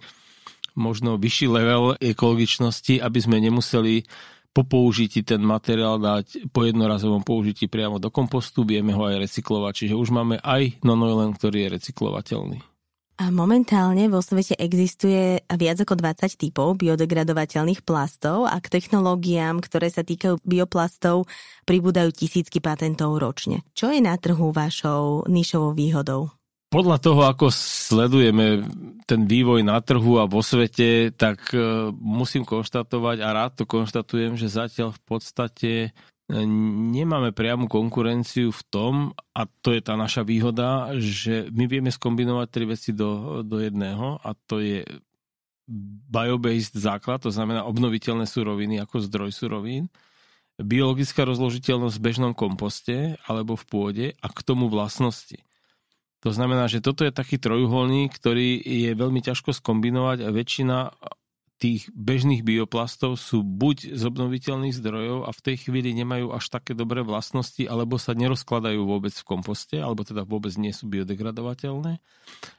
možno 0.79 1.19
vyšší 1.19 1.47
level 1.51 1.99
ekologičnosti, 1.99 3.03
aby 3.03 3.19
sme 3.19 3.43
nemuseli 3.43 4.07
po 4.55 4.63
použití 4.63 5.27
ten 5.27 5.43
materiál 5.43 5.99
dať 5.99 6.47
po 6.55 6.63
jednorazovom 6.63 7.27
použití 7.27 7.67
priamo 7.67 7.99
do 7.99 8.07
kompostu, 8.07 8.63
vieme 8.63 8.95
ho 8.95 9.03
aj 9.03 9.27
recyklovať, 9.27 9.73
čiže 9.83 9.99
už 9.99 10.15
máme 10.15 10.39
aj 10.39 10.79
nonoilen, 10.87 11.35
ktorý 11.35 11.67
je 11.67 11.73
recyklovateľný. 11.75 12.74
Momentálne 13.15 14.11
vo 14.11 14.19
svete 14.19 14.59
existuje 14.59 15.39
viac 15.47 15.79
ako 15.79 15.95
20 15.95 16.35
typov 16.35 16.75
biodegradovateľných 16.83 17.87
plastov 17.87 18.51
a 18.51 18.59
k 18.59 18.67
technológiám, 18.75 19.63
ktoré 19.63 19.87
sa 19.87 20.03
týkajú 20.03 20.43
bioplastov, 20.43 21.31
pribúdajú 21.63 22.11
tisícky 22.11 22.59
patentov 22.59 23.15
ročne. 23.23 23.63
Čo 23.71 23.95
je 23.95 24.03
na 24.03 24.19
trhu 24.19 24.51
vašou 24.51 25.31
nišovou 25.31 25.79
výhodou? 25.79 26.35
Podľa 26.75 26.99
toho, 26.99 27.23
ako 27.23 27.55
sledujeme 27.55 28.67
ten 29.07 29.31
vývoj 29.31 29.63
na 29.63 29.79
trhu 29.79 30.19
a 30.19 30.27
vo 30.27 30.43
svete, 30.43 31.15
tak 31.15 31.55
e, 31.55 31.63
musím 31.95 32.43
konštatovať 32.43 33.23
a 33.23 33.29
rád 33.31 33.63
to 33.63 33.65
konštatujem, 33.71 34.35
že 34.35 34.51
zatiaľ 34.51 34.91
v 34.91 35.03
podstate 35.07 35.71
nemáme 36.33 37.37
priamu 37.37 37.69
konkurenciu 37.69 38.49
v 38.49 38.63
tom, 38.73 38.95
a 39.37 39.45
to 39.45 39.77
je 39.77 39.85
tá 39.85 39.93
naša 39.93 40.25
výhoda, 40.25 40.97
že 40.97 41.53
my 41.53 41.69
vieme 41.69 41.93
skombinovať 41.93 42.49
tri 42.49 42.65
veci 42.65 42.91
do, 42.97 43.43
do 43.45 43.61
jedného 43.61 44.25
a 44.25 44.33
to 44.33 44.65
je 44.65 44.89
biobased 46.09 46.77
základ, 46.77 47.21
to 47.25 47.33
znamená 47.33 47.65
obnoviteľné 47.69 48.25
suroviny 48.25 48.81
ako 48.81 49.05
zdroj 49.05 49.33
surovín, 49.37 49.93
biologická 50.61 51.27
rozložiteľnosť 51.29 51.97
v 51.99 52.05
bežnom 52.05 52.33
komposte 52.33 53.21
alebo 53.29 53.57
v 53.59 53.65
pôde 53.69 54.07
a 54.21 54.27
k 54.31 54.39
tomu 54.45 54.73
vlastnosti. 54.73 55.41
To 56.25 56.33
znamená, 56.33 56.73
že 56.73 56.81
toto 56.81 57.05
je 57.05 57.13
taký 57.13 57.37
trojuholník, 57.37 58.17
ktorý 58.17 58.57
je 58.57 58.97
veľmi 58.97 59.21
ťažko 59.21 59.53
skombinovať 59.53 60.25
a 60.25 60.33
väčšina 60.33 60.77
tých 61.59 61.87
bežných 61.95 62.43
bioplastov 62.43 63.15
sú 63.15 63.47
buď 63.47 63.95
z 63.95 64.03
obnoviteľných 64.05 64.75
zdrojov 64.75 65.25
a 65.25 65.31
v 65.31 65.41
tej 65.41 65.57
chvíli 65.67 65.95
nemajú 65.95 66.35
až 66.35 66.51
také 66.51 66.75
dobré 66.75 67.07
vlastnosti, 67.07 67.63
alebo 67.63 67.95
sa 67.97 68.13
nerozkladajú 68.13 68.83
vôbec 68.83 69.15
v 69.15 69.27
komposte, 69.27 69.79
alebo 69.79 70.03
teda 70.03 70.27
vôbec 70.27 70.51
nie 70.59 70.75
sú 70.75 70.91
biodegradovateľné, 70.91 72.03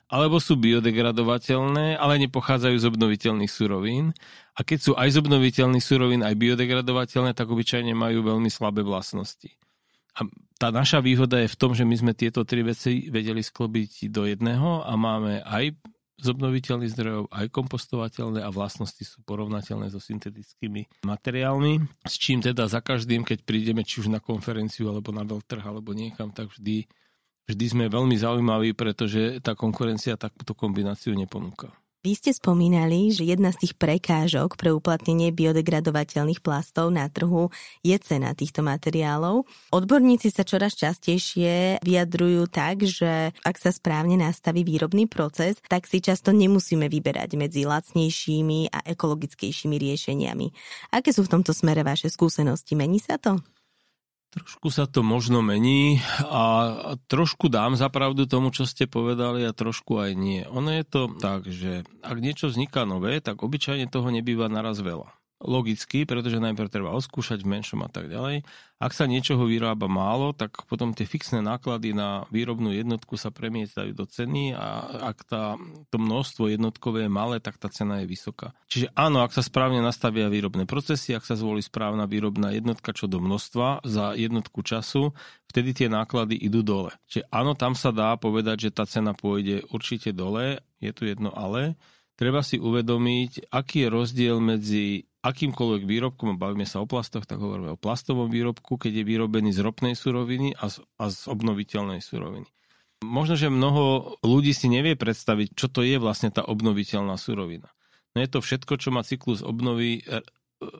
alebo 0.07 0.39
sú 0.39 0.55
biodegradovateľné, 0.55 1.99
ale 1.99 2.23
nepochádzajú 2.23 2.75
z 2.79 2.85
obnoviteľných 2.87 3.51
surovín. 3.51 4.15
A 4.55 4.63
keď 4.63 4.79
sú 4.79 4.91
aj 4.95 5.11
z 5.11 5.19
obnoviteľných 5.19 5.83
surovín, 5.83 6.23
aj 6.23 6.39
biodegradovateľné, 6.39 7.35
tak 7.35 7.51
obyčajne 7.51 7.91
majú 7.91 8.23
veľmi 8.23 8.47
slabé 8.47 8.79
vlastnosti. 8.79 9.51
A 10.15 10.23
tá 10.55 10.71
naša 10.71 11.03
výhoda 11.03 11.43
je 11.43 11.51
v 11.51 11.59
tom, 11.59 11.75
že 11.75 11.83
my 11.83 11.95
sme 11.99 12.13
tieto 12.15 12.47
tri 12.47 12.63
veci 12.63 13.11
vedeli 13.11 13.43
sklobiť 13.43 14.07
do 14.07 14.23
jedného 14.23 14.87
a 14.87 14.95
máme 14.95 15.43
aj 15.43 15.75
z 16.15 16.27
obnoviteľných 16.31 16.93
zdrojov, 16.95 17.23
aj 17.27 17.47
kompostovateľné 17.51 18.39
a 18.39 18.49
vlastnosti 18.49 19.03
sú 19.03 19.19
porovnateľné 19.27 19.91
so 19.91 19.99
syntetickými 19.99 21.03
materiálmi. 21.03 21.83
S 22.07 22.15
čím 22.15 22.39
teda 22.39 22.71
za 22.71 22.79
každým, 22.79 23.27
keď 23.27 23.43
prídeme 23.43 23.83
či 23.83 23.99
už 23.99 24.07
na 24.07 24.23
konferenciu 24.23 24.87
alebo 24.87 25.11
na 25.11 25.27
veľtrh 25.27 25.63
alebo 25.63 25.91
niekam, 25.91 26.31
tak 26.31 26.55
vždy, 26.55 26.87
vždy 27.51 27.65
sme 27.67 27.85
veľmi 27.91 28.15
zaujímaví, 28.15 28.71
pretože 28.71 29.43
tá 29.43 29.53
konkurencia 29.59 30.15
takúto 30.15 30.55
kombináciu 30.55 31.11
neponúka. 31.11 31.75
Vy 32.05 32.13
ste 32.13 32.37
spomínali, 32.37 33.09
že 33.09 33.25
jedna 33.25 33.49
z 33.49 33.65
tých 33.65 33.73
prekážok 33.81 34.61
pre 34.61 34.69
uplatnenie 34.69 35.33
biodegradovateľných 35.33 36.37
plastov 36.37 36.93
na 36.93 37.09
trhu 37.09 37.49
je 37.81 37.97
cena 37.97 38.37
týchto 38.37 38.61
materiálov. 38.61 39.49
Odborníci 39.73 40.29
sa 40.29 40.45
čoraz 40.45 40.77
častejšie 40.77 41.81
vyjadrujú 41.81 42.45
tak, 42.45 42.85
že 42.85 43.33
ak 43.41 43.57
sa 43.57 43.73
správne 43.73 44.21
nastaví 44.21 44.61
výrobný 44.61 45.09
proces, 45.09 45.57
tak 45.65 45.89
si 45.89 45.97
často 45.97 46.29
nemusíme 46.29 46.85
vyberať 46.85 47.41
medzi 47.41 47.65
lacnejšími 47.65 48.69
a 48.69 48.85
ekologickejšími 48.85 49.73
riešeniami. 49.73 50.47
Aké 50.93 51.09
sú 51.09 51.25
v 51.25 51.41
tomto 51.41 51.57
smere 51.57 51.81
vaše 51.81 52.13
skúsenosti? 52.13 52.77
Mení 52.77 53.01
sa 53.01 53.17
to? 53.17 53.41
Trošku 54.35 54.67
sa 54.67 54.83
to 54.83 54.99
možno 54.99 55.39
mení 55.39 56.03
a 56.27 56.43
trošku 57.07 57.47
dám 57.47 57.79
zapravdu 57.79 58.27
tomu, 58.27 58.51
čo 58.51 58.67
ste 58.67 58.83
povedali 58.83 59.47
a 59.47 59.55
trošku 59.55 59.95
aj 59.95 60.11
nie. 60.11 60.43
Ono 60.51 60.75
je 60.75 60.83
to 60.83 61.07
tak, 61.15 61.47
že 61.47 61.87
ak 62.03 62.17
niečo 62.19 62.51
vzniká 62.51 62.83
nové, 62.83 63.23
tak 63.23 63.39
obyčajne 63.39 63.87
toho 63.87 64.11
nebýva 64.11 64.51
naraz 64.51 64.83
veľa. 64.83 65.07
Logicky, 65.45 66.03
pretože 66.03 66.41
najprv 66.41 66.67
treba 66.67 66.91
oskúšať 66.97 67.45
v 67.45 67.51
menšom 67.57 67.85
a 67.85 67.89
tak 67.89 68.09
ďalej. 68.09 68.43
Ak 68.75 68.91
sa 68.91 69.07
niečoho 69.07 69.47
vyrába 69.47 69.87
málo, 69.87 70.35
tak 70.35 70.67
potom 70.67 70.91
tie 70.91 71.07
fixné 71.07 71.39
náklady 71.39 71.95
na 71.95 72.27
výrobnú 72.27 72.75
jednotku 72.75 73.15
sa 73.15 73.31
premietajú 73.31 73.95
do 73.95 74.03
ceny 74.03 74.51
a 74.51 74.67
ak 75.15 75.17
tá, 75.23 75.55
to 75.87 75.95
množstvo 75.95 76.51
jednotkové 76.51 77.07
je 77.07 77.11
malé, 77.11 77.39
tak 77.39 77.55
tá 77.55 77.71
cena 77.71 78.03
je 78.03 78.11
vysoká. 78.11 78.51
Čiže 78.67 78.91
áno, 78.91 79.23
ak 79.23 79.31
sa 79.31 79.39
správne 79.39 79.79
nastavia 79.79 80.27
výrobné 80.27 80.67
procesy, 80.67 81.15
ak 81.15 81.23
sa 81.23 81.39
zvolí 81.39 81.63
správna 81.63 82.03
výrobná 82.03 82.51
jednotka 82.51 82.91
čo 82.91 83.07
do 83.07 83.23
množstva 83.23 83.87
za 83.87 84.11
jednotku 84.11 84.59
času, 84.59 85.15
vtedy 85.47 85.71
tie 85.71 85.87
náklady 85.87 86.35
idú 86.35 86.59
dole. 86.59 86.91
Čiže 87.07 87.31
áno, 87.31 87.55
tam 87.55 87.79
sa 87.79 87.95
dá 87.95 88.19
povedať, 88.19 88.67
že 88.67 88.75
tá 88.75 88.83
cena 88.83 89.15
pôjde 89.15 89.63
určite 89.71 90.11
dole, 90.11 90.59
je 90.83 90.91
tu 90.91 91.07
jedno 91.07 91.31
ale, 91.31 91.79
treba 92.19 92.43
si 92.43 92.59
uvedomiť, 92.59 93.51
aký 93.51 93.87
je 93.87 93.89
rozdiel 93.91 94.37
medzi 94.43 95.07
akýmkoľvek 95.25 95.83
výrobkom, 95.89 96.37
bavíme 96.37 96.69
sa 96.69 96.79
o 96.79 96.85
plastoch, 96.85 97.25
tak 97.25 97.41
hovoríme 97.41 97.73
o 97.73 97.81
plastovom 97.81 98.29
výrobku, 98.29 98.77
keď 98.77 99.01
je 99.01 99.09
vyrobený 99.09 99.49
z 99.49 99.65
ropnej 99.65 99.97
suroviny 99.97 100.53
a 100.53 100.69
z, 100.69 100.85
a 101.01 101.09
z 101.09 101.19
obnoviteľnej 101.25 101.99
suroviny. 101.99 102.45
Možno, 103.01 103.33
že 103.33 103.49
mnoho 103.49 104.15
ľudí 104.21 104.53
si 104.53 104.69
nevie 104.69 104.93
predstaviť, 104.93 105.57
čo 105.57 105.67
to 105.67 105.81
je 105.81 105.97
vlastne 105.97 106.29
tá 106.29 106.45
obnoviteľná 106.45 107.17
surovina. 107.17 107.73
No 108.15 108.23
je 108.23 108.29
to 108.31 108.39
všetko, 108.39 108.79
čo 108.79 108.89
má 108.95 109.03
cyklus 109.03 109.43
obnovy 109.43 110.05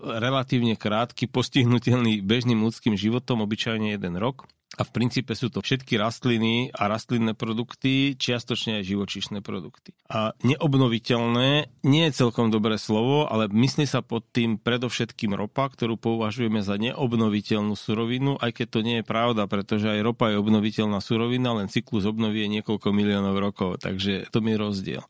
relatívne 0.02 0.80
krátky, 0.80 1.28
postihnutelný 1.28 2.24
bežným 2.24 2.64
ľudským 2.64 2.96
životom, 2.96 3.44
obyčajne 3.44 3.92
jeden 3.92 4.16
rok. 4.16 4.48
A 4.76 4.84
v 4.84 4.92
princípe 4.92 5.32
sú 5.34 5.48
to 5.48 5.64
všetky 5.64 5.96
rastliny 5.96 6.68
a 6.76 6.92
rastlinné 6.92 7.32
produkty, 7.32 8.20
čiastočne 8.20 8.84
aj 8.84 8.92
živočíšne 8.92 9.40
produkty. 9.40 9.96
A 10.12 10.36
neobnoviteľné 10.44 11.72
nie 11.88 12.04
je 12.12 12.18
celkom 12.18 12.52
dobré 12.52 12.76
slovo, 12.76 13.24
ale 13.28 13.48
myslí 13.48 13.88
sa 13.88 14.04
pod 14.04 14.28
tým 14.36 14.60
predovšetkým 14.60 15.32
ropa, 15.32 15.72
ktorú 15.72 15.96
považujeme 15.96 16.60
za 16.60 16.76
neobnoviteľnú 16.76 17.74
surovinu, 17.74 18.36
aj 18.40 18.52
keď 18.52 18.68
to 18.68 18.80
nie 18.84 18.96
je 19.00 19.06
pravda, 19.08 19.48
pretože 19.48 19.88
aj 19.88 20.04
ropa 20.04 20.32
je 20.32 20.40
obnoviteľná 20.40 21.00
surovina, 21.00 21.56
len 21.56 21.72
cyklus 21.72 22.04
obnovy 22.04 22.44
je 22.44 22.54
niekoľko 22.60 22.88
miliónov 22.92 23.40
rokov, 23.40 23.80
takže 23.80 24.28
to 24.30 24.44
je 24.44 24.56
rozdiel 24.60 25.04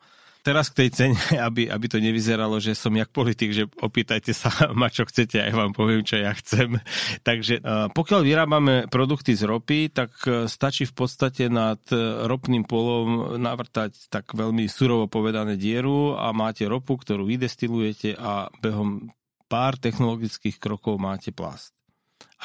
teraz 0.46 0.70
k 0.70 0.86
tej 0.86 0.90
cene, 0.94 1.18
aby, 1.50 1.66
aby 1.66 1.86
to 1.90 1.98
nevyzeralo, 1.98 2.62
že 2.62 2.78
som 2.78 2.94
jak 2.94 3.10
politik, 3.10 3.50
že 3.50 3.66
opýtajte 3.66 4.30
sa 4.38 4.54
ma, 4.80 4.94
čo 4.94 5.10
chcete, 5.10 5.42
a 5.42 5.50
ja 5.50 5.56
vám 5.58 5.74
poviem, 5.74 6.06
čo 6.06 6.22
ja 6.22 6.30
chcem. 6.38 6.78
Takže 7.28 7.60
e, 7.60 7.62
pokiaľ 7.90 8.22
vyrábame 8.22 8.76
produkty 8.94 9.34
z 9.34 9.50
ropy, 9.50 9.90
tak 9.90 10.14
e, 10.30 10.46
stačí 10.46 10.86
v 10.86 10.94
podstate 10.94 11.50
nad 11.50 11.82
e, 11.90 11.98
ropným 12.30 12.70
polom 12.70 13.42
navrtať 13.42 14.14
tak 14.14 14.38
veľmi 14.38 14.70
surovo 14.70 15.10
povedané 15.10 15.58
dieru 15.58 16.14
a 16.14 16.30
máte 16.30 16.70
ropu, 16.70 17.02
ktorú 17.02 17.26
vydestilujete 17.26 18.14
a 18.14 18.54
behom 18.62 19.10
pár 19.50 19.82
technologických 19.82 20.62
krokov 20.62 21.02
máte 21.02 21.34
plast. 21.34 21.74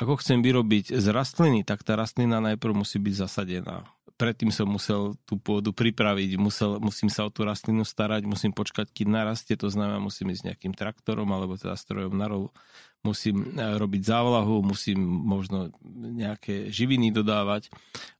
Ako 0.00 0.16
chcem 0.16 0.40
vyrobiť 0.40 0.96
z 0.96 1.06
rastliny, 1.12 1.60
tak 1.66 1.84
tá 1.84 1.92
rastlina 1.98 2.40
najprv 2.40 2.72
musí 2.72 2.96
byť 2.96 3.14
zasadená 3.26 3.84
predtým 4.20 4.52
som 4.52 4.68
musel 4.68 5.16
tú 5.24 5.40
pôdu 5.40 5.72
pripraviť, 5.72 6.36
musel, 6.36 6.76
musím 6.76 7.08
sa 7.08 7.24
o 7.24 7.32
tú 7.32 7.48
rastlinu 7.48 7.88
starať, 7.88 8.28
musím 8.28 8.52
počkať, 8.52 8.92
kým 8.92 9.08
narastie, 9.08 9.56
to 9.56 9.72
znamená, 9.72 9.96
musím 9.96 10.36
ísť 10.36 10.52
nejakým 10.52 10.76
traktorom 10.76 11.24
alebo 11.32 11.56
teda 11.56 11.72
strojom 11.72 12.12
na 12.12 12.28
rolu, 12.28 12.52
musím 13.00 13.56
e, 13.56 13.80
robiť 13.80 14.02
závlahu, 14.04 14.60
musím 14.60 15.00
možno 15.00 15.72
nejaké 15.96 16.68
živiny 16.68 17.08
dodávať. 17.16 17.72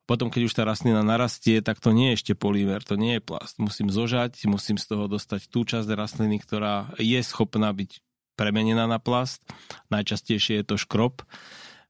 Potom, 0.08 0.32
keď 0.32 0.48
už 0.48 0.56
tá 0.56 0.64
rastlina 0.64 1.04
narastie, 1.04 1.60
tak 1.60 1.84
to 1.84 1.92
nie 1.92 2.16
je 2.16 2.24
ešte 2.24 2.32
polímer, 2.32 2.80
to 2.80 2.96
nie 2.96 3.20
je 3.20 3.22
plast. 3.22 3.60
Musím 3.60 3.92
zožať, 3.92 4.40
musím 4.48 4.80
z 4.80 4.96
toho 4.96 5.04
dostať 5.04 5.52
tú 5.52 5.68
časť 5.68 5.86
rastliny, 5.92 6.40
ktorá 6.40 6.96
je 6.96 7.20
schopná 7.20 7.70
byť 7.76 8.00
premenená 8.40 8.88
na 8.88 8.96
plast. 8.96 9.44
Najčastejšie 9.92 10.64
je 10.64 10.64
to 10.64 10.80
škrob 10.80 11.28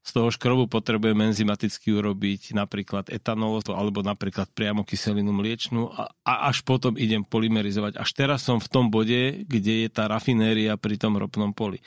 z 0.01 0.09
toho 0.17 0.33
škrobu 0.33 0.65
potrebujeme 0.65 1.29
enzymaticky 1.29 1.93
urobiť 1.93 2.57
napríklad 2.57 3.13
etanol 3.13 3.61
alebo 3.69 4.01
napríklad 4.01 4.49
priamo 4.49 4.81
kyselinu 4.81 5.29
mliečnú 5.29 5.93
a, 5.93 6.09
a 6.25 6.49
až 6.49 6.65
potom 6.65 6.97
idem 6.97 7.21
polymerizovať. 7.21 8.01
Až 8.01 8.09
teraz 8.17 8.41
som 8.41 8.57
v 8.57 8.71
tom 8.71 8.89
bode, 8.89 9.45
kde 9.45 9.85
je 9.85 9.89
tá 9.93 10.09
rafinéria 10.09 10.73
pri 10.73 10.97
tom 10.97 11.21
ropnom 11.21 11.53
poli. 11.53 11.85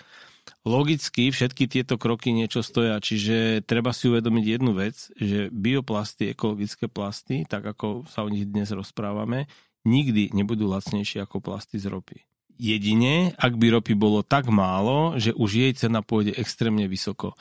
Logicky 0.62 1.32
všetky 1.32 1.66
tieto 1.66 1.98
kroky 1.98 2.30
niečo 2.30 2.60
stoja, 2.62 3.00
čiže 3.00 3.64
treba 3.64 3.90
si 3.90 4.12
uvedomiť 4.12 4.44
jednu 4.44 4.72
vec, 4.76 5.10
že 5.16 5.48
bioplasty, 5.50 6.32
ekologické 6.36 6.86
plasty, 6.86 7.48
tak 7.48 7.64
ako 7.66 8.06
sa 8.06 8.22
o 8.22 8.30
nich 8.30 8.46
dnes 8.46 8.70
rozprávame, 8.70 9.50
nikdy 9.88 10.30
nebudú 10.36 10.68
lacnejšie 10.68 11.24
ako 11.24 11.40
plasty 11.42 11.80
z 11.80 11.88
ropy. 11.90 12.22
Jedine, 12.54 13.34
ak 13.34 13.58
by 13.58 13.66
ropy 13.74 13.98
bolo 13.98 14.22
tak 14.22 14.46
málo, 14.46 15.18
že 15.18 15.34
už 15.34 15.50
jej 15.50 15.72
cena 15.74 16.06
pôjde 16.06 16.38
extrémne 16.38 16.86
vysoko 16.86 17.34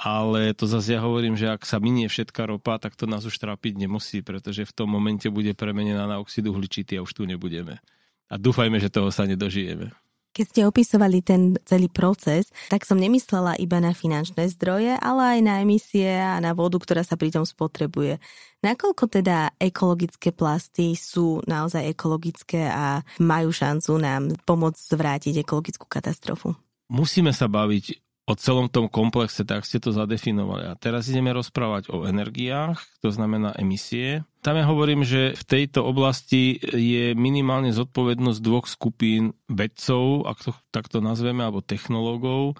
ale 0.00 0.56
to 0.56 0.64
zase 0.64 0.96
ja 0.96 1.04
hovorím, 1.04 1.36
že 1.36 1.52
ak 1.52 1.68
sa 1.68 1.76
minie 1.76 2.08
všetká 2.08 2.48
ropa, 2.48 2.80
tak 2.80 2.96
to 2.96 3.04
nás 3.04 3.20
už 3.28 3.36
trápiť 3.36 3.76
nemusí, 3.76 4.24
pretože 4.24 4.64
v 4.64 4.72
tom 4.72 4.88
momente 4.88 5.28
bude 5.28 5.52
premenená 5.52 6.08
na 6.08 6.16
oxid 6.16 6.48
uhličitý 6.48 6.96
a 6.96 7.04
už 7.04 7.12
tu 7.12 7.28
nebudeme. 7.28 7.84
A 8.32 8.40
dúfajme, 8.40 8.80
že 8.80 8.88
toho 8.88 9.12
sa 9.12 9.28
nedožijeme. 9.28 9.92
Keď 10.30 10.46
ste 10.46 10.62
opisovali 10.62 11.20
ten 11.26 11.58
celý 11.66 11.90
proces, 11.90 12.54
tak 12.70 12.86
som 12.86 12.96
nemyslela 12.96 13.58
iba 13.58 13.82
na 13.82 13.90
finančné 13.90 14.46
zdroje, 14.54 14.94
ale 14.96 15.36
aj 15.36 15.40
na 15.42 15.54
emisie 15.60 16.06
a 16.06 16.38
na 16.38 16.54
vodu, 16.54 16.78
ktorá 16.78 17.02
sa 17.02 17.18
pri 17.18 17.34
tom 17.34 17.42
spotrebuje. 17.42 18.22
Nakoľko 18.62 19.04
teda 19.10 19.52
ekologické 19.58 20.30
plasty 20.30 20.94
sú 20.94 21.42
naozaj 21.50 21.92
ekologické 21.92 22.70
a 22.70 23.02
majú 23.18 23.50
šancu 23.50 23.90
nám 23.98 24.22
pomôcť 24.46 24.80
zvrátiť 24.96 25.34
ekologickú 25.42 25.84
katastrofu? 25.90 26.54
Musíme 26.88 27.34
sa 27.34 27.50
baviť 27.50 28.09
o 28.30 28.38
celom 28.38 28.70
tom 28.70 28.86
komplexe, 28.86 29.42
tak 29.42 29.66
ste 29.66 29.82
to 29.82 29.90
zadefinovali. 29.90 30.70
A 30.70 30.78
teraz 30.78 31.10
ideme 31.10 31.34
rozprávať 31.34 31.90
o 31.90 32.06
energiách, 32.06 32.78
to 33.02 33.10
znamená 33.10 33.50
emisie. 33.58 34.22
Tam 34.40 34.54
ja 34.54 34.64
hovorím, 34.64 35.02
že 35.02 35.34
v 35.34 35.44
tejto 35.44 35.82
oblasti 35.82 36.56
je 36.62 37.12
minimálne 37.18 37.74
zodpovednosť 37.74 38.38
dvoch 38.40 38.70
skupín 38.70 39.34
vedcov, 39.50 40.30
ak 40.30 40.38
to 40.40 40.50
takto 40.70 41.02
nazveme, 41.02 41.42
alebo 41.42 41.60
technológov. 41.60 42.54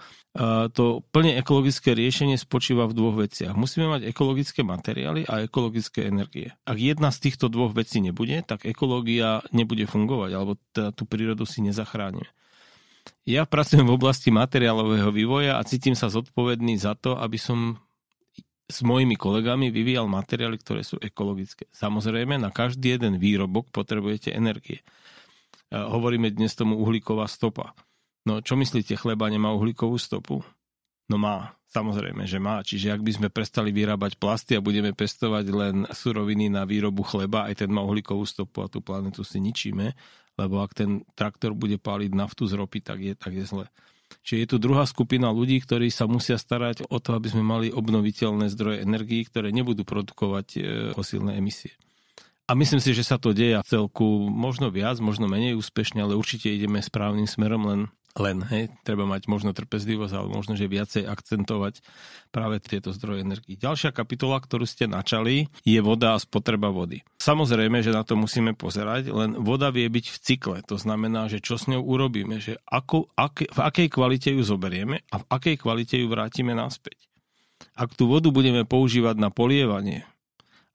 To 0.77 0.85
plne 1.15 1.39
ekologické 1.41 1.95
riešenie 1.97 2.37
spočíva 2.37 2.85
v 2.91 2.97
dvoch 2.99 3.17
veciach. 3.23 3.55
Musíme 3.57 3.89
mať 3.89 4.11
ekologické 4.11 4.61
materiály 4.67 5.25
a 5.25 5.47
ekologické 5.47 6.11
energie. 6.11 6.53
Ak 6.69 6.77
jedna 6.77 7.09
z 7.15 7.31
týchto 7.31 7.49
dvoch 7.49 7.73
vecí 7.73 8.03
nebude, 8.05 8.43
tak 8.45 8.69
ekológia 8.69 9.41
nebude 9.55 9.87
fungovať, 9.87 10.31
alebo 10.35 10.59
tú 10.75 11.03
prírodu 11.09 11.49
si 11.49 11.65
nezachránime. 11.65 12.29
Ja 13.29 13.47
pracujem 13.47 13.87
v 13.87 13.95
oblasti 13.95 14.33
materiálového 14.35 15.13
vývoja 15.15 15.61
a 15.61 15.67
cítim 15.67 15.95
sa 15.95 16.11
zodpovedný 16.11 16.77
za 16.81 16.99
to, 16.99 17.15
aby 17.15 17.39
som 17.39 17.79
s 18.71 18.87
mojimi 18.87 19.19
kolegami 19.19 19.75
vyvíjal 19.75 20.07
materiály, 20.07 20.57
ktoré 20.63 20.87
sú 20.87 20.97
ekologické. 21.03 21.67
Samozrejme, 21.75 22.39
na 22.39 22.55
každý 22.55 22.95
jeden 22.95 23.19
výrobok 23.19 23.75
potrebujete 23.75 24.31
energie. 24.31 24.87
Hovoríme 25.75 26.31
dnes 26.31 26.55
tomu 26.55 26.79
uhlíková 26.79 27.27
stopa. 27.27 27.75
No 28.27 28.39
čo 28.39 28.55
myslíte, 28.55 28.95
chleba 28.95 29.27
nemá 29.27 29.51
uhlíkovú 29.51 29.99
stopu? 29.99 30.47
No 31.11 31.19
má, 31.19 31.59
samozrejme, 31.75 32.23
že 32.31 32.39
má. 32.39 32.63
Čiže 32.63 32.95
ak 32.95 33.03
by 33.03 33.13
sme 33.19 33.29
prestali 33.35 33.75
vyrábať 33.75 34.15
plasty 34.15 34.55
a 34.55 34.63
budeme 34.63 34.95
pestovať 34.95 35.47
len 35.51 35.77
suroviny 35.91 36.47
na 36.47 36.63
výrobu 36.63 37.03
chleba, 37.03 37.51
aj 37.51 37.67
ten 37.67 37.71
má 37.75 37.83
uhlíkovú 37.83 38.23
stopu 38.23 38.63
a 38.63 38.71
tú 38.71 38.79
planetu 38.79 39.27
si 39.27 39.43
ničíme, 39.43 39.99
lebo 40.41 40.65
ak 40.65 40.73
ten 40.73 41.05
traktor 41.13 41.53
bude 41.53 41.77
páliť 41.77 42.17
naftu 42.17 42.49
z 42.49 42.57
ropy, 42.57 42.81
tak 42.81 42.99
je, 43.05 43.13
tak 43.13 43.37
je 43.37 43.45
zle. 43.45 43.67
Čiže 44.25 44.39
je 44.43 44.49
tu 44.51 44.57
druhá 44.59 44.85
skupina 44.89 45.31
ľudí, 45.31 45.61
ktorí 45.63 45.93
sa 45.93 46.09
musia 46.11 46.41
starať 46.41 46.89
o 46.91 46.99
to, 46.99 47.15
aby 47.15 47.31
sme 47.31 47.45
mali 47.47 47.69
obnoviteľné 47.71 48.51
zdroje 48.51 48.83
energií, 48.83 49.23
ktoré 49.23 49.55
nebudú 49.55 49.87
produkovať 49.87 50.47
e, 50.57 50.61
fosílne 50.97 51.39
emisie. 51.39 51.77
A 52.51 52.59
myslím 52.59 52.83
si, 52.83 52.91
že 52.91 53.07
sa 53.07 53.15
to 53.15 53.31
deje 53.31 53.63
v 53.63 53.71
celku 53.71 54.27
možno 54.27 54.75
viac, 54.75 54.99
možno 54.99 55.31
menej 55.31 55.55
úspešne, 55.55 56.03
ale 56.03 56.19
určite 56.19 56.51
ideme 56.51 56.83
správnym 56.83 57.31
smerom, 57.31 57.63
len 57.63 57.81
len, 58.19 58.43
hej, 58.51 58.75
treba 58.83 59.07
mať 59.07 59.31
možno 59.31 59.55
trpezlivosť, 59.55 60.15
ale 60.19 60.29
možno, 60.35 60.59
že 60.59 60.67
viacej 60.67 61.07
akcentovať 61.07 61.79
práve 62.35 62.59
tieto 62.59 62.91
zdroje 62.91 63.23
energii. 63.23 63.55
Ďalšia 63.55 63.95
kapitola, 63.95 64.43
ktorú 64.43 64.67
ste 64.67 64.91
načali, 64.91 65.47
je 65.63 65.79
voda 65.79 66.19
a 66.19 66.23
spotreba 66.23 66.75
vody. 66.75 67.07
Samozrejme, 67.23 67.79
že 67.87 67.95
na 67.95 68.03
to 68.03 68.19
musíme 68.19 68.59
pozerať, 68.59 69.15
len 69.15 69.39
voda 69.39 69.71
vie 69.71 69.87
byť 69.87 70.07
v 70.11 70.19
cykle. 70.19 70.59
To 70.67 70.75
znamená, 70.75 71.31
že 71.31 71.39
čo 71.39 71.55
s 71.55 71.71
ňou 71.71 71.87
urobíme, 71.87 72.43
že 72.43 72.59
ako, 72.67 73.15
aké, 73.15 73.47
v 73.47 73.61
akej 73.63 73.89
kvalite 73.95 74.35
ju 74.35 74.43
zoberieme 74.43 75.07
a 75.15 75.23
v 75.23 75.25
akej 75.31 75.57
kvalite 75.63 75.95
ju 75.95 76.11
vrátime 76.11 76.51
naspäť. 76.57 77.07
Ak 77.79 77.95
tú 77.95 78.11
vodu 78.11 78.33
budeme 78.35 78.67
používať 78.67 79.21
na 79.21 79.31
polievanie, 79.31 80.03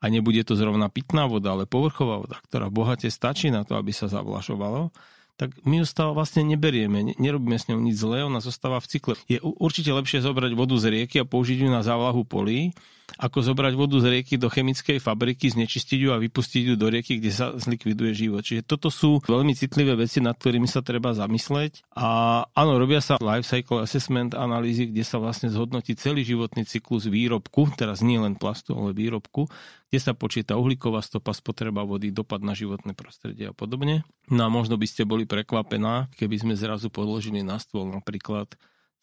a 0.04 0.12
nebude 0.12 0.46
to 0.46 0.54
zrovna 0.54 0.86
pitná 0.86 1.26
voda, 1.26 1.58
ale 1.58 1.66
povrchová 1.66 2.22
voda, 2.22 2.38
ktorá 2.46 2.70
bohate 2.70 3.10
stačí 3.10 3.50
na 3.50 3.66
to, 3.66 3.74
aby 3.74 3.90
sa 3.90 4.06
zavlašovalo, 4.06 4.94
tak 5.36 5.52
my 5.68 5.84
ju 5.84 5.86
stále 5.86 6.16
vlastne 6.16 6.48
neberieme, 6.48 7.16
nerobíme 7.20 7.60
s 7.60 7.68
ňou 7.68 7.80
nič 7.84 8.00
zlé, 8.00 8.24
ona 8.24 8.40
zostáva 8.40 8.80
v 8.80 8.88
cykle. 8.88 9.14
Je 9.28 9.44
určite 9.44 9.92
lepšie 9.92 10.24
zobrať 10.24 10.56
vodu 10.56 10.76
z 10.80 10.92
rieky 10.92 11.20
a 11.20 11.28
použiť 11.28 11.68
ju 11.68 11.70
na 11.70 11.84
závlahu 11.84 12.24
polí, 12.24 12.72
ako 13.16 13.40
zobrať 13.42 13.74
vodu 13.78 13.98
z 14.02 14.08
rieky 14.20 14.36
do 14.36 14.52
chemickej 14.52 15.00
fabriky, 15.00 15.54
znečistiť 15.54 16.00
ju 16.02 16.10
a 16.12 16.22
vypustiť 16.22 16.64
ju 16.72 16.76
do 16.76 16.88
rieky, 16.92 17.22
kde 17.22 17.32
sa 17.32 17.54
zlikviduje 17.56 18.12
život. 18.12 18.44
Čiže 18.44 18.66
toto 18.66 18.92
sú 18.92 19.24
veľmi 19.24 19.56
citlivé 19.56 19.96
veci, 19.96 20.20
nad 20.20 20.36
ktorými 20.36 20.68
sa 20.68 20.84
treba 20.84 21.16
zamysleť. 21.16 21.86
A 21.96 22.42
áno, 22.52 22.76
robia 22.76 23.00
sa 23.00 23.22
life 23.22 23.48
cycle 23.48 23.86
assessment 23.86 24.36
analýzy, 24.36 24.92
kde 24.92 25.04
sa 25.06 25.22
vlastne 25.22 25.48
zhodnotí 25.48 25.96
celý 25.96 26.28
životný 26.28 26.68
cyklus 26.68 27.08
výrobku, 27.08 27.72
teraz 27.80 28.04
nie 28.04 28.20
len 28.20 28.36
plastu, 28.36 28.76
ale 28.76 28.92
výrobku, 28.92 29.48
kde 29.88 30.00
sa 30.02 30.12
počíta 30.12 30.60
uhlíková 30.60 31.00
stopa, 31.00 31.32
spotreba 31.32 31.88
vody, 31.88 32.12
dopad 32.12 32.44
na 32.44 32.52
životné 32.52 32.98
prostredie 32.98 33.48
a 33.48 33.56
podobne. 33.56 34.04
No 34.28 34.44
a 34.44 34.50
možno 34.52 34.76
by 34.76 34.88
ste 34.90 35.08
boli 35.08 35.24
prekvapená, 35.24 36.12
keby 36.20 36.36
sme 36.42 36.54
zrazu 36.58 36.92
podložili 36.92 37.46
na 37.46 37.62
stôl 37.62 37.88
napríklad 37.88 38.52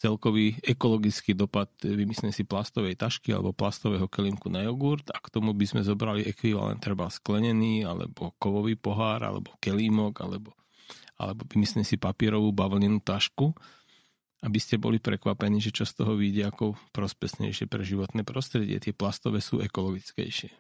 celkový 0.03 0.59
ekologický 0.67 1.39
dopad, 1.39 1.71
vymyslím 1.79 2.35
si 2.35 2.43
plastovej 2.43 2.99
tašky 2.99 3.31
alebo 3.31 3.55
plastového 3.55 4.11
kelímku 4.11 4.51
na 4.51 4.67
jogurt 4.67 5.07
a 5.15 5.23
k 5.23 5.31
tomu 5.31 5.55
by 5.55 5.63
sme 5.63 5.87
zobrali 5.87 6.27
ekvivalent 6.27 6.83
treba 6.83 7.07
sklenený 7.07 7.87
alebo 7.87 8.35
kovový 8.43 8.75
pohár 8.75 9.23
alebo 9.23 9.55
kelímok 9.63 10.19
alebo, 10.19 10.51
alebo 11.15 11.47
vymyslím 11.47 11.87
si 11.87 11.95
papierovú 11.95 12.51
bavlnenú 12.51 12.99
tašku 12.99 13.55
aby 14.43 14.59
ste 14.59 14.75
boli 14.75 14.99
prekvapení, 14.99 15.63
že 15.63 15.71
čo 15.71 15.87
z 15.87 16.03
toho 16.03 16.19
vyjde 16.19 16.51
ako 16.51 16.75
prospesnejšie 16.91 17.71
pre 17.71 17.87
životné 17.87 18.27
prostredie. 18.27 18.75
Tie 18.83 18.91
plastové 18.91 19.39
sú 19.39 19.63
ekologickejšie. 19.63 20.51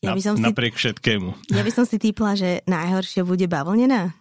Ja 0.00 0.16
by 0.16 0.22
som 0.24 0.40
si, 0.40 0.44
napriek 0.48 0.80
všetkému. 0.80 1.52
Ja 1.52 1.60
by 1.60 1.72
som 1.76 1.84
si 1.84 2.00
týpla, 2.00 2.32
že 2.32 2.64
najhoršie 2.64 3.20
bude 3.20 3.44
bavlnená? 3.44 4.16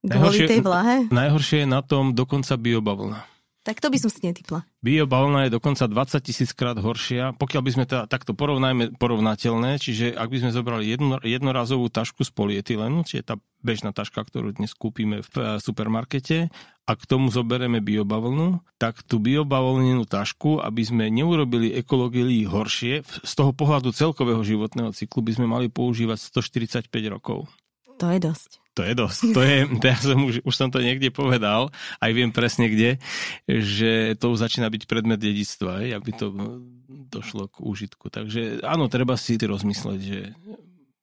Kvôli 0.00 0.48
tej 0.48 0.64
vlahe? 0.64 1.12
Najhoršie 1.12 1.64
je 1.64 1.68
na 1.68 1.84
tom 1.84 2.16
dokonca 2.16 2.56
biobavlna. 2.56 3.29
Tak 3.60 3.76
to 3.76 3.92
by 3.92 4.00
som 4.00 4.08
si 4.08 4.24
netypla. 4.24 4.64
Biobavlna 4.80 5.46
je 5.46 5.54
dokonca 5.60 5.84
20 5.84 6.24
tisíc 6.24 6.56
krát 6.56 6.80
horšia, 6.80 7.36
pokiaľ 7.36 7.62
by 7.62 7.70
sme 7.76 7.84
teda 7.84 8.08
takto 8.08 8.32
porovnajme 8.32 8.96
porovnateľné, 8.96 9.76
čiže 9.76 10.16
ak 10.16 10.32
by 10.32 10.38
sme 10.40 10.50
zobrali 10.56 10.88
jedno, 10.88 11.20
jednorazovú 11.20 11.92
tašku 11.92 12.24
z 12.24 12.32
polietylenu, 12.32 13.04
čiže 13.04 13.22
tá 13.22 13.34
bežná 13.60 13.92
taška, 13.92 14.24
ktorú 14.24 14.56
dnes 14.56 14.72
kúpime 14.72 15.20
v 15.20 15.34
eh, 15.36 15.44
supermarkete, 15.60 16.48
a 16.90 16.98
k 16.98 17.06
tomu 17.06 17.30
zoberieme 17.30 17.78
biobavlnu, 17.78 18.66
tak 18.74 19.06
tú 19.06 19.22
biobavlnenú 19.22 20.10
tašku, 20.10 20.58
aby 20.58 20.82
sme 20.82 21.06
neurobili 21.06 21.70
ekológii 21.78 22.50
horšie, 22.50 23.06
z 23.06 23.32
toho 23.38 23.54
pohľadu 23.54 23.94
celkového 23.94 24.42
životného 24.42 24.90
cyklu 24.90 25.22
by 25.22 25.32
sme 25.38 25.46
mali 25.46 25.66
používať 25.70 26.18
145 26.18 26.90
rokov. 27.06 27.46
To 28.02 28.10
je 28.10 28.18
dosť. 28.18 28.58
To 28.80 28.88
je 28.88 28.94
dosť. 28.96 29.20
To 29.36 29.40
je, 29.44 29.56
ja 29.84 29.98
som 30.00 30.18
už, 30.24 30.40
už 30.40 30.54
som 30.56 30.72
to 30.72 30.80
niekde 30.80 31.12
povedal, 31.12 31.68
aj 32.00 32.10
viem 32.16 32.32
presne 32.32 32.72
kde, 32.72 32.96
že 33.44 34.16
to 34.16 34.32
už 34.32 34.40
začína 34.48 34.72
byť 34.72 34.88
predmet 34.88 35.20
dedictva, 35.20 35.84
aby 35.84 36.10
to 36.16 36.32
došlo 36.88 37.52
k 37.52 37.60
úžitku. 37.60 38.08
Takže 38.08 38.64
áno, 38.64 38.88
treba 38.88 39.20
si 39.20 39.36
rozmysleť, 39.36 40.00
že 40.00 40.32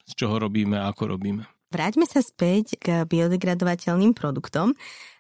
z 0.08 0.14
čoho 0.18 0.42
robíme 0.42 0.82
a 0.82 0.90
ako 0.90 1.20
robíme. 1.20 1.46
Vráťme 1.68 2.08
sa 2.08 2.24
späť 2.24 2.80
k 2.80 3.04
biodegradovateľným 3.04 4.16
produktom 4.16 4.72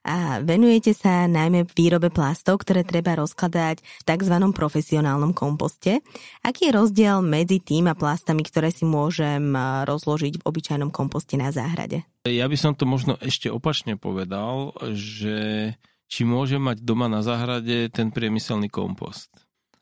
a 0.07 0.39
venujete 0.39 0.95
sa 0.95 1.27
najmä 1.27 1.67
výrobe 1.75 2.07
plastov, 2.07 2.63
ktoré 2.63 2.87
treba 2.87 3.19
rozkladať 3.19 3.83
v 3.83 4.03
tzv. 4.07 4.35
profesionálnom 4.55 5.35
komposte. 5.35 5.99
Aký 6.39 6.71
je 6.71 6.77
rozdiel 6.79 7.19
medzi 7.19 7.59
tým 7.59 7.91
a 7.91 7.99
plastami, 7.99 8.47
ktoré 8.47 8.71
si 8.71 8.87
môžem 8.87 9.51
rozložiť 9.83 10.39
v 10.39 10.45
obyčajnom 10.47 10.87
komposte 10.87 11.35
na 11.35 11.51
záhrade? 11.51 12.07
Ja 12.23 12.47
by 12.47 12.55
som 12.55 12.71
to 12.79 12.87
možno 12.87 13.19
ešte 13.19 13.51
opačne 13.51 13.99
povedal, 13.99 14.71
že 14.95 15.75
či 16.07 16.23
môžem 16.23 16.63
mať 16.63 16.79
doma 16.79 17.11
na 17.11 17.19
záhrade 17.19 17.91
ten 17.91 18.07
priemyselný 18.07 18.71
kompost. 18.71 19.27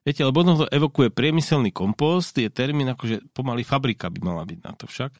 Viete, 0.02 0.26
lebo 0.26 0.42
to 0.42 0.66
evokuje 0.70 1.14
priemyselný 1.14 1.70
kompost, 1.70 2.34
je 2.38 2.50
termín 2.50 2.90
akože 2.90 3.34
pomaly 3.38 3.62
fabrika 3.62 4.10
by 4.10 4.20
mala 4.22 4.50
byť 4.50 4.60
na 4.66 4.74
to 4.74 4.90
však. 4.90 5.14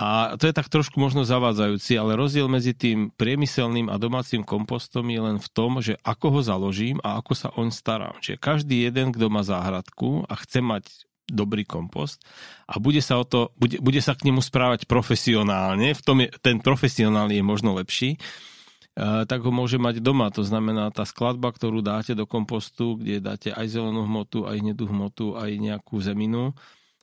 A 0.00 0.40
to 0.40 0.48
je 0.48 0.56
tak 0.56 0.72
trošku 0.72 0.96
možno 0.96 1.28
zavádzajúci, 1.28 2.00
ale 2.00 2.16
rozdiel 2.16 2.48
medzi 2.48 2.72
tým 2.72 3.12
priemyselným 3.12 3.92
a 3.92 4.00
domácim 4.00 4.40
kompostom 4.40 5.04
je 5.12 5.20
len 5.20 5.36
v 5.36 5.48
tom, 5.52 5.84
že 5.84 6.00
ako 6.00 6.26
ho 6.32 6.40
založím 6.40 6.96
a 7.04 7.20
ako 7.20 7.32
sa 7.36 7.52
oň 7.52 7.68
starám. 7.68 8.16
Čiže 8.24 8.40
každý 8.40 8.88
jeden, 8.88 9.12
kto 9.12 9.28
má 9.28 9.44
záhradku 9.44 10.24
a 10.24 10.40
chce 10.40 10.64
mať 10.64 10.88
dobrý 11.28 11.68
kompost 11.68 12.24
a 12.64 12.80
bude 12.80 13.04
sa, 13.04 13.20
o 13.20 13.28
to, 13.28 13.52
bude, 13.60 13.76
bude 13.84 14.00
sa 14.00 14.16
k 14.16 14.32
nemu 14.32 14.40
správať 14.40 14.88
profesionálne, 14.88 15.92
v 15.92 16.02
tom 16.02 16.24
je, 16.24 16.32
ten 16.40 16.58
profesionálny 16.58 17.38
je 17.38 17.44
možno 17.44 17.76
lepší, 17.76 18.16
uh, 18.16 19.28
tak 19.28 19.44
ho 19.44 19.52
môže 19.52 19.76
mať 19.76 20.00
doma. 20.00 20.32
To 20.32 20.42
znamená, 20.42 20.90
tá 20.90 21.04
skladba, 21.04 21.52
ktorú 21.52 21.84
dáte 21.84 22.16
do 22.16 22.24
kompostu, 22.24 22.98
kde 22.98 23.20
dáte 23.22 23.52
aj 23.52 23.68
zelenú 23.68 24.08
hmotu, 24.08 24.48
aj 24.48 24.64
hnedú 24.64 24.90
hmotu, 24.90 25.38
aj 25.38 25.54
nejakú 25.54 26.00
zeminu, 26.02 26.56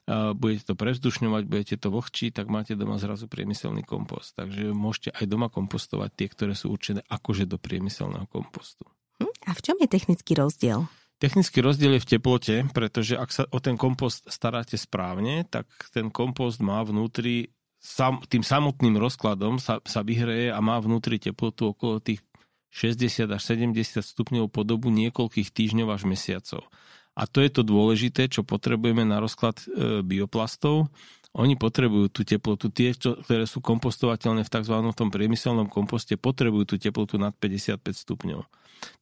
budete 0.08 0.72
to 0.72 0.74
prevzdušňovať, 0.80 1.43
budete 1.46 1.76
to 1.76 1.91
vlhčiť, 1.91 2.32
tak 2.32 2.48
máte 2.48 2.80
doma 2.80 2.96
zrazu 2.96 3.28
priemyselný 3.28 3.84
kompost. 3.84 4.39
Takže 4.39 4.72
môžete 4.72 5.12
aj 5.12 5.26
doma 5.28 5.52
kompostovať 5.52 6.10
tie, 6.15 6.28
ktoré 6.32 6.54
sú 6.56 6.72
určené 6.72 7.04
akože 7.12 7.43
do 7.43 7.60
priemyselného 7.60 8.26
kompostu. 8.32 8.88
Hm? 9.20 9.32
A 9.46 9.52
v 9.52 9.62
čom 9.62 9.76
je 9.84 9.88
technický 9.91 10.39
rozdiel? 10.39 10.88
Technický 11.17 11.65
rozdiel 11.65 11.98
je 11.98 12.04
v 12.06 12.10
teplote, 12.17 12.56
pretože 12.72 13.17
ak 13.17 13.30
sa 13.34 13.43
o 13.50 13.58
ten 13.58 13.74
kompost 13.74 14.24
staráte 14.30 14.78
správne, 14.78 15.43
tak 15.50 15.65
ten 15.89 16.13
kompost 16.13 16.62
má 16.62 16.78
vnútri, 16.86 17.52
sam, 17.82 18.22
tým 18.30 18.46
samotným 18.46 19.02
rozkladom 19.02 19.58
sa, 19.58 19.82
sa 19.82 20.06
vyhreje 20.06 20.54
a 20.54 20.60
má 20.62 20.78
vnútri 20.78 21.17
teplotu 21.17 21.74
okolo 21.74 21.98
tých 22.00 22.22
60 22.70 23.34
až 23.34 23.41
70 23.41 23.74
stupňov 24.06 24.54
po 24.54 24.62
dobu 24.62 24.93
niekoľkých 24.93 25.50
týždňov 25.50 25.89
až 25.89 26.06
mesiacov. 26.06 26.70
A 27.18 27.26
to 27.26 27.42
je 27.42 27.50
to 27.50 27.66
dôležité, 27.66 28.30
čo 28.30 28.46
potrebujeme 28.46 29.02
na 29.02 29.18
rozklad 29.18 29.58
e, 29.66 30.06
bioplastov. 30.06 30.86
Oni 31.34 31.58
potrebujú 31.58 32.14
tú 32.14 32.22
teplotu, 32.22 32.70
tie, 32.70 32.94
čo, 32.94 33.18
ktoré 33.18 33.50
sú 33.50 33.58
kompostovateľné 33.62 34.46
v 34.46 34.54
tzv. 34.54 34.76
tom 34.94 35.10
priemyselnom 35.10 35.66
komposte, 35.66 36.14
potrebujú 36.14 36.74
tú 36.74 36.76
teplotu 36.78 37.18
nad 37.18 37.34
55 37.34 37.82
stupňov. 37.82 38.46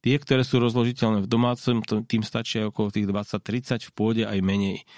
Tie, 0.00 0.16
ktoré 0.16 0.42
sú 0.42 0.56
rozložiteľné 0.56 1.24
v 1.24 1.28
domácom, 1.28 1.84
tým 1.84 2.24
stačia 2.24 2.72
okolo 2.72 2.88
tých 2.88 3.04
20-30, 3.04 3.88
v 3.88 3.92
pôde 3.92 4.24
aj 4.24 4.40
menej. 4.40 4.88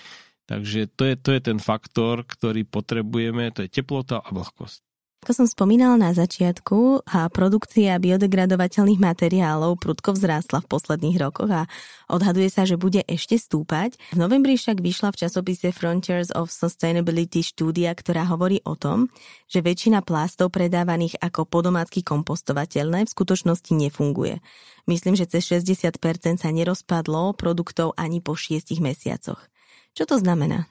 Takže 0.49 0.89
to 0.89 1.03
je, 1.05 1.15
to 1.19 1.31
je 1.37 1.41
ten 1.45 1.59
faktor, 1.61 2.25
ktorý 2.25 2.65
potrebujeme, 2.65 3.53
to 3.53 3.67
je 3.67 3.69
teplota 3.69 4.23
a 4.23 4.31
vlhkosť. 4.33 4.88
Ako 5.19 5.35
som 5.35 5.51
spomínala 5.51 5.99
na 5.99 6.15
začiatku, 6.15 7.03
a 7.03 7.27
produkcia 7.27 7.99
biodegradovateľných 7.99 9.03
materiálov 9.03 9.75
prudko 9.83 10.15
vzrástla 10.15 10.63
v 10.63 10.71
posledných 10.71 11.19
rokoch 11.19 11.51
a 11.51 11.67
odhaduje 12.07 12.47
sa, 12.47 12.63
že 12.63 12.79
bude 12.79 13.03
ešte 13.03 13.35
stúpať. 13.35 13.99
V 14.15 14.19
novembri 14.23 14.55
však 14.55 14.79
vyšla 14.79 15.11
v 15.11 15.19
časopise 15.27 15.75
Frontiers 15.75 16.31
of 16.31 16.55
Sustainability 16.55 17.43
štúdia, 17.43 17.91
ktorá 17.99 18.31
hovorí 18.31 18.63
o 18.63 18.79
tom, 18.79 19.11
že 19.51 19.59
väčšina 19.59 20.07
plastov 20.07 20.55
predávaných 20.55 21.19
ako 21.19 21.51
podomácky 21.51 22.07
kompostovateľné 22.07 23.11
v 23.11 23.13
skutočnosti 23.13 23.75
nefunguje. 23.75 24.39
Myslím, 24.87 25.19
že 25.19 25.27
cez 25.27 25.51
60% 25.51 25.99
sa 26.39 26.49
nerozpadlo 26.55 27.35
produktov 27.35 27.91
ani 27.99 28.23
po 28.23 28.39
6 28.39 28.71
mesiacoch. 28.79 29.51
Čo 29.99 30.07
to 30.07 30.17
znamená? 30.23 30.71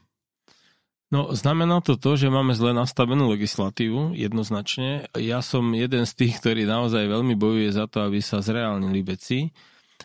No, 1.07 1.31
znamená 1.31 1.79
to 1.79 1.95
to, 1.95 2.19
že 2.19 2.27
máme 2.27 2.51
zle 2.51 2.75
nastavenú 2.75 3.31
legislatívu, 3.31 4.11
jednoznačne. 4.11 5.07
Ja 5.15 5.39
som 5.39 5.71
jeden 5.71 6.03
z 6.03 6.11
tých, 6.11 6.43
ktorý 6.43 6.67
naozaj 6.67 7.07
veľmi 7.07 7.31
bojuje 7.39 7.71
za 7.71 7.87
to, 7.87 8.03
aby 8.03 8.19
sa 8.19 8.43
zreálnili 8.43 9.07
veci. 9.07 9.55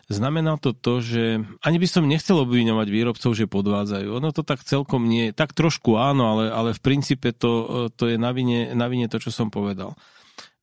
Znamená 0.07 0.55
to 0.63 0.71
to, 0.71 1.03
že 1.03 1.43
ani 1.59 1.77
by 1.77 1.87
som 1.91 2.07
nechcel 2.07 2.39
obviňovať 2.47 2.87
výrobcov, 2.87 3.31
že 3.35 3.51
podvádzajú. 3.51 4.15
Ono 4.15 4.31
to 4.31 4.47
tak 4.47 4.63
celkom 4.63 5.03
nie, 5.05 5.35
tak 5.35 5.51
trošku 5.51 5.99
áno, 5.99 6.39
ale, 6.39 6.43
ale 6.49 6.69
v 6.71 6.81
princípe 6.81 7.35
to, 7.35 7.91
to 7.99 8.07
je 8.07 8.15
na 8.15 8.31
vine, 8.31 8.71
na 8.71 8.87
vine 8.87 9.11
to, 9.11 9.19
čo 9.19 9.29
som 9.29 9.51
povedal. 9.51 9.99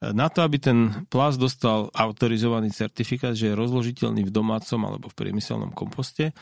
Na 0.01 0.33
to, 0.33 0.41
aby 0.41 0.57
ten 0.57 1.05
plast 1.13 1.37
dostal 1.37 1.93
autorizovaný 1.93 2.73
certifikát, 2.73 3.37
že 3.37 3.53
je 3.53 3.59
rozložiteľný 3.61 4.25
v 4.25 4.33
domácom 4.33 4.81
alebo 4.89 5.13
v 5.13 5.19
priemyselnom 5.21 5.77
komposte, 5.77 6.33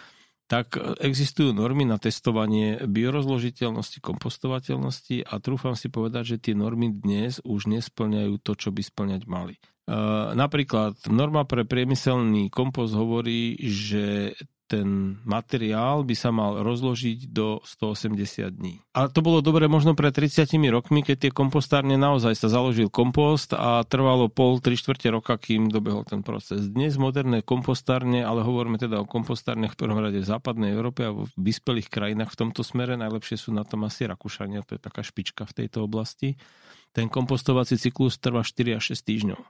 tak 0.48 0.80
existujú 0.80 1.52
normy 1.52 1.84
na 1.84 2.00
testovanie 2.00 2.80
biorozložiteľnosti, 2.88 4.00
kompostovateľnosti 4.00 5.28
a 5.28 5.36
trúfam 5.44 5.76
si 5.76 5.92
povedať, 5.92 6.34
že 6.34 6.50
tie 6.50 6.54
normy 6.56 6.88
dnes 6.88 7.44
už 7.44 7.68
nesplňajú 7.68 8.40
to, 8.40 8.52
čo 8.56 8.72
by 8.72 8.80
splňať 8.80 9.28
mali. 9.28 9.60
Napríklad 10.32 11.04
norma 11.12 11.44
pre 11.44 11.68
priemyselný 11.68 12.48
kompost 12.48 12.96
hovorí, 12.96 13.60
že 13.60 14.32
ten 14.68 15.16
materiál 15.24 16.04
by 16.04 16.12
sa 16.12 16.28
mal 16.28 16.60
rozložiť 16.60 17.32
do 17.32 17.64
180 17.64 18.52
dní. 18.52 18.84
A 18.92 19.08
to 19.08 19.24
bolo 19.24 19.40
dobre 19.40 19.64
možno 19.64 19.96
pred 19.96 20.12
30 20.12 20.44
rokmi, 20.68 21.00
keď 21.00 21.16
tie 21.26 21.32
kompostárne 21.32 21.96
naozaj 21.96 22.36
sa 22.36 22.52
založil 22.52 22.92
kompost 22.92 23.56
a 23.56 23.80
trvalo 23.88 24.28
pol, 24.28 24.60
tri 24.60 24.76
štvrte 24.76 25.08
roka, 25.08 25.40
kým 25.40 25.72
dobehol 25.72 26.04
ten 26.04 26.20
proces. 26.20 26.68
Dnes 26.68 27.00
moderné 27.00 27.40
kompostárne, 27.40 28.20
ale 28.20 28.44
hovoríme 28.44 28.76
teda 28.76 29.00
o 29.00 29.08
kompostárnech 29.08 29.72
v 29.72 29.80
prvom 29.80 30.04
rade 30.04 30.20
v 30.20 30.28
západnej 30.28 30.76
Európe 30.76 31.08
a 31.08 31.16
v 31.16 31.24
vyspelých 31.40 31.88
krajinách 31.88 32.36
v 32.36 32.38
tomto 32.44 32.60
smere, 32.60 33.00
najlepšie 33.00 33.40
sú 33.40 33.50
na 33.56 33.64
tom 33.64 33.88
asi 33.88 34.04
Rakúšania, 34.04 34.60
to 34.68 34.76
je 34.76 34.80
taká 34.84 35.00
špička 35.00 35.48
v 35.48 35.64
tejto 35.64 35.88
oblasti. 35.88 36.36
Ten 36.92 37.08
kompostovací 37.08 37.80
cyklus 37.80 38.20
trvá 38.20 38.44
4 38.44 38.76
až 38.76 38.92
6 38.92 39.08
týždňov. 39.08 39.40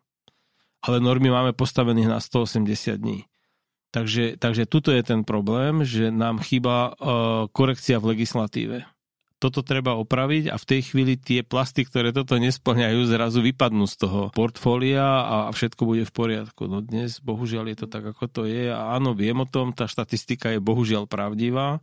Ale 0.87 1.02
normy 1.02 1.35
máme 1.35 1.59
postavených 1.59 2.07
na 2.07 2.18
180 2.22 3.02
dní. 3.02 3.26
Takže, 3.88 4.37
takže 4.37 4.68
tuto 4.68 4.92
je 4.92 5.01
ten 5.01 5.24
problém, 5.24 5.81
že 5.81 6.12
nám 6.12 6.44
chýba 6.44 6.92
uh, 6.92 7.48
korekcia 7.48 7.96
v 7.96 8.12
legislatíve. 8.12 8.85
Toto 9.38 9.62
treba 9.62 9.94
opraviť 9.94 10.51
a 10.51 10.59
v 10.59 10.66
tej 10.66 10.81
chvíli 10.92 11.14
tie 11.14 11.46
plasty, 11.46 11.87
ktoré 11.87 12.11
toto 12.11 12.35
nesplňajú, 12.42 13.07
zrazu 13.07 13.38
vypadnú 13.38 13.87
z 13.87 13.94
toho 14.03 14.20
portfólia 14.35 15.07
a 15.22 15.37
všetko 15.55 15.83
bude 15.87 16.03
v 16.03 16.12
poriadku. 16.12 16.66
No 16.66 16.83
dnes 16.83 17.22
bohužiaľ 17.22 17.70
je 17.70 17.79
to 17.79 17.87
tak, 17.87 18.03
ako 18.03 18.27
to 18.27 18.42
je 18.51 18.66
a 18.66 18.98
áno, 18.98 19.14
viem 19.14 19.38
o 19.38 19.46
tom, 19.46 19.70
tá 19.70 19.87
štatistika 19.87 20.51
je 20.51 20.59
bohužiaľ 20.59 21.07
pravdivá, 21.07 21.79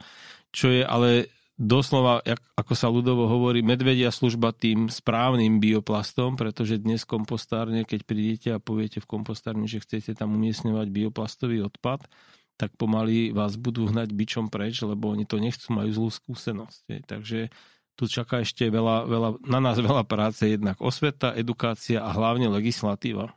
čo 0.52 0.68
je 0.68 0.84
ale 0.84 1.32
doslova, 1.56 2.20
ako 2.60 2.74
sa 2.76 2.92
ľudovo 2.92 3.32
hovorí, 3.32 3.64
medvedia 3.64 4.12
služba 4.12 4.52
tým 4.52 4.92
správnym 4.92 5.64
bioplastom, 5.64 6.36
pretože 6.36 6.84
dnes 6.84 7.08
kompostárne, 7.08 7.88
keď 7.88 8.00
prídete 8.04 8.50
a 8.52 8.60
poviete 8.60 9.00
v 9.00 9.08
kompostárne, 9.08 9.64
že 9.66 9.80
chcete 9.80 10.16
tam 10.16 10.36
umiestňovať 10.36 10.88
bioplastový 10.92 11.64
odpad, 11.64 12.08
tak 12.56 12.72
pomaly 12.80 13.36
vás 13.36 13.60
budú 13.60 13.88
hnať 13.88 14.16
bičom 14.16 14.48
preč, 14.48 14.80
lebo 14.84 15.12
oni 15.12 15.28
to 15.28 15.40
nechcú, 15.40 15.76
majú 15.76 15.92
zlú 15.92 16.10
skúsenosť. 16.12 17.08
Takže 17.08 17.52
tu 17.96 18.04
čaká 18.08 18.44
ešte 18.44 18.68
veľa, 18.68 19.08
veľa, 19.08 19.30
na 19.48 19.60
nás 19.64 19.80
veľa 19.80 20.04
práce, 20.04 20.48
jednak 20.48 20.80
osveta, 20.84 21.36
edukácia 21.36 22.04
a 22.04 22.12
hlavne 22.12 22.52
legislatíva. 22.52 23.32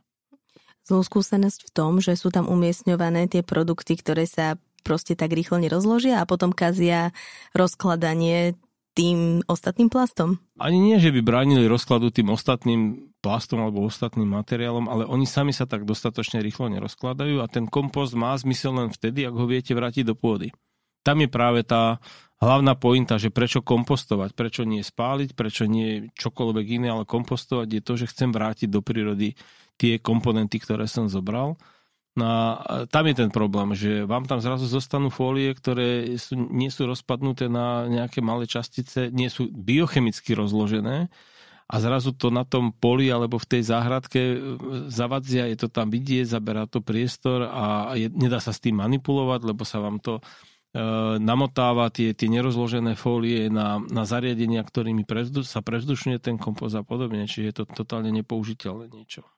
Zlú 0.82 1.04
skúsenosť 1.04 1.68
v 1.68 1.70
tom, 1.70 1.92
že 2.02 2.16
sú 2.18 2.34
tam 2.34 2.48
umiestňované 2.50 3.30
tie 3.30 3.44
produkty, 3.44 3.94
ktoré 3.98 4.26
sa 4.26 4.58
proste 4.88 5.12
tak 5.12 5.36
rýchlo 5.36 5.60
nerozložia 5.60 6.24
a 6.24 6.24
potom 6.24 6.56
kazia 6.56 7.12
rozkladanie 7.52 8.56
tým 8.96 9.44
ostatným 9.44 9.92
plastom? 9.92 10.40
Ani 10.56 10.80
nie, 10.80 10.96
že 10.96 11.12
by 11.12 11.20
bránili 11.20 11.68
rozkladu 11.68 12.08
tým 12.08 12.32
ostatným 12.32 13.12
plastom 13.20 13.60
alebo 13.60 13.84
ostatným 13.84 14.26
materiálom, 14.26 14.88
ale 14.88 15.04
oni 15.04 15.28
sami 15.28 15.52
sa 15.52 15.68
tak 15.68 15.84
dostatočne 15.84 16.40
rýchlo 16.40 16.72
nerozkladajú 16.72 17.44
a 17.44 17.46
ten 17.46 17.68
kompost 17.68 18.16
má 18.16 18.32
zmysel 18.34 18.74
len 18.74 18.88
vtedy, 18.88 19.28
ak 19.28 19.36
ho 19.36 19.44
viete 19.44 19.76
vrátiť 19.76 20.08
do 20.08 20.16
pôdy. 20.16 20.50
Tam 21.06 21.20
je 21.22 21.30
práve 21.30 21.62
tá 21.62 22.02
hlavná 22.42 22.74
pointa, 22.74 23.22
že 23.22 23.30
prečo 23.30 23.62
kompostovať, 23.62 24.34
prečo 24.34 24.62
nie 24.66 24.82
spáliť, 24.82 25.38
prečo 25.38 25.70
nie 25.70 26.10
čokoľvek 26.18 26.66
iné, 26.82 26.88
ale 26.90 27.06
kompostovať 27.06 27.68
je 27.70 27.82
to, 27.82 27.92
že 27.94 28.10
chcem 28.10 28.34
vrátiť 28.34 28.66
do 28.66 28.82
prírody 28.82 29.38
tie 29.78 30.02
komponenty, 30.02 30.58
ktoré 30.58 30.90
som 30.90 31.06
zobral 31.06 31.54
No 32.16 32.24
a 32.24 32.88
tam 32.90 33.04
je 33.06 33.14
ten 33.14 33.30
problém, 33.30 33.76
že 33.78 34.02
vám 34.02 34.26
tam 34.26 34.42
zrazu 34.42 34.66
zostanú 34.66 35.12
fólie, 35.12 35.54
ktoré 35.54 36.18
sú, 36.18 36.34
nie 36.34 36.66
sú 36.72 36.88
rozpadnuté 36.88 37.46
na 37.46 37.86
nejaké 37.86 38.18
malé 38.24 38.48
častice, 38.48 39.12
nie 39.14 39.30
sú 39.30 39.46
biochemicky 39.52 40.34
rozložené 40.34 41.12
a 41.68 41.76
zrazu 41.84 42.16
to 42.16 42.32
na 42.32 42.48
tom 42.48 42.72
poli 42.72 43.12
alebo 43.12 43.36
v 43.36 43.46
tej 43.46 43.62
záhradke 43.68 44.20
e, 44.20 44.36
zavadzia, 44.88 45.44
je 45.52 45.56
to 45.60 45.68
tam 45.68 45.92
vidieť, 45.92 46.24
zaberá 46.24 46.64
to 46.64 46.80
priestor 46.80 47.44
a 47.44 47.92
je, 47.92 48.08
nedá 48.08 48.40
sa 48.40 48.56
s 48.56 48.64
tým 48.64 48.80
manipulovať, 48.80 49.40
lebo 49.44 49.68
sa 49.68 49.84
vám 49.84 50.00
to 50.00 50.16
e, 50.18 50.22
namotáva 51.20 51.92
tie, 51.92 52.16
tie 52.16 52.32
nerozložené 52.32 52.96
fólie 52.96 53.52
na, 53.52 53.84
na 53.84 54.08
zariadenia, 54.08 54.64
ktorými 54.64 55.04
prezdu, 55.04 55.44
sa 55.44 55.60
prezdušňuje 55.60 56.18
ten 56.18 56.40
kompost 56.40 56.72
a 56.72 56.80
podobne, 56.80 57.28
čiže 57.28 57.44
je 57.44 57.54
to 57.60 57.64
totálne 57.68 58.08
nepoužiteľné 58.16 58.88
niečo. 58.88 59.28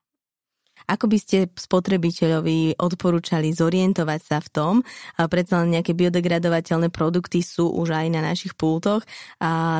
Ako 0.89 1.11
by 1.11 1.19
ste 1.21 1.53
spotrebiteľovi 1.53 2.81
odporúčali 2.81 3.53
zorientovať 3.53 4.21
sa 4.25 4.39
v 4.41 4.49
tom? 4.49 4.75
Predsa 5.19 5.61
len 5.61 5.77
nejaké 5.77 5.93
biodegradovateľné 5.93 6.89
produkty 6.89 7.45
sú 7.45 7.69
už 7.75 7.93
aj 7.93 8.07
na 8.09 8.25
našich 8.25 8.57
pultoch. 8.57 9.05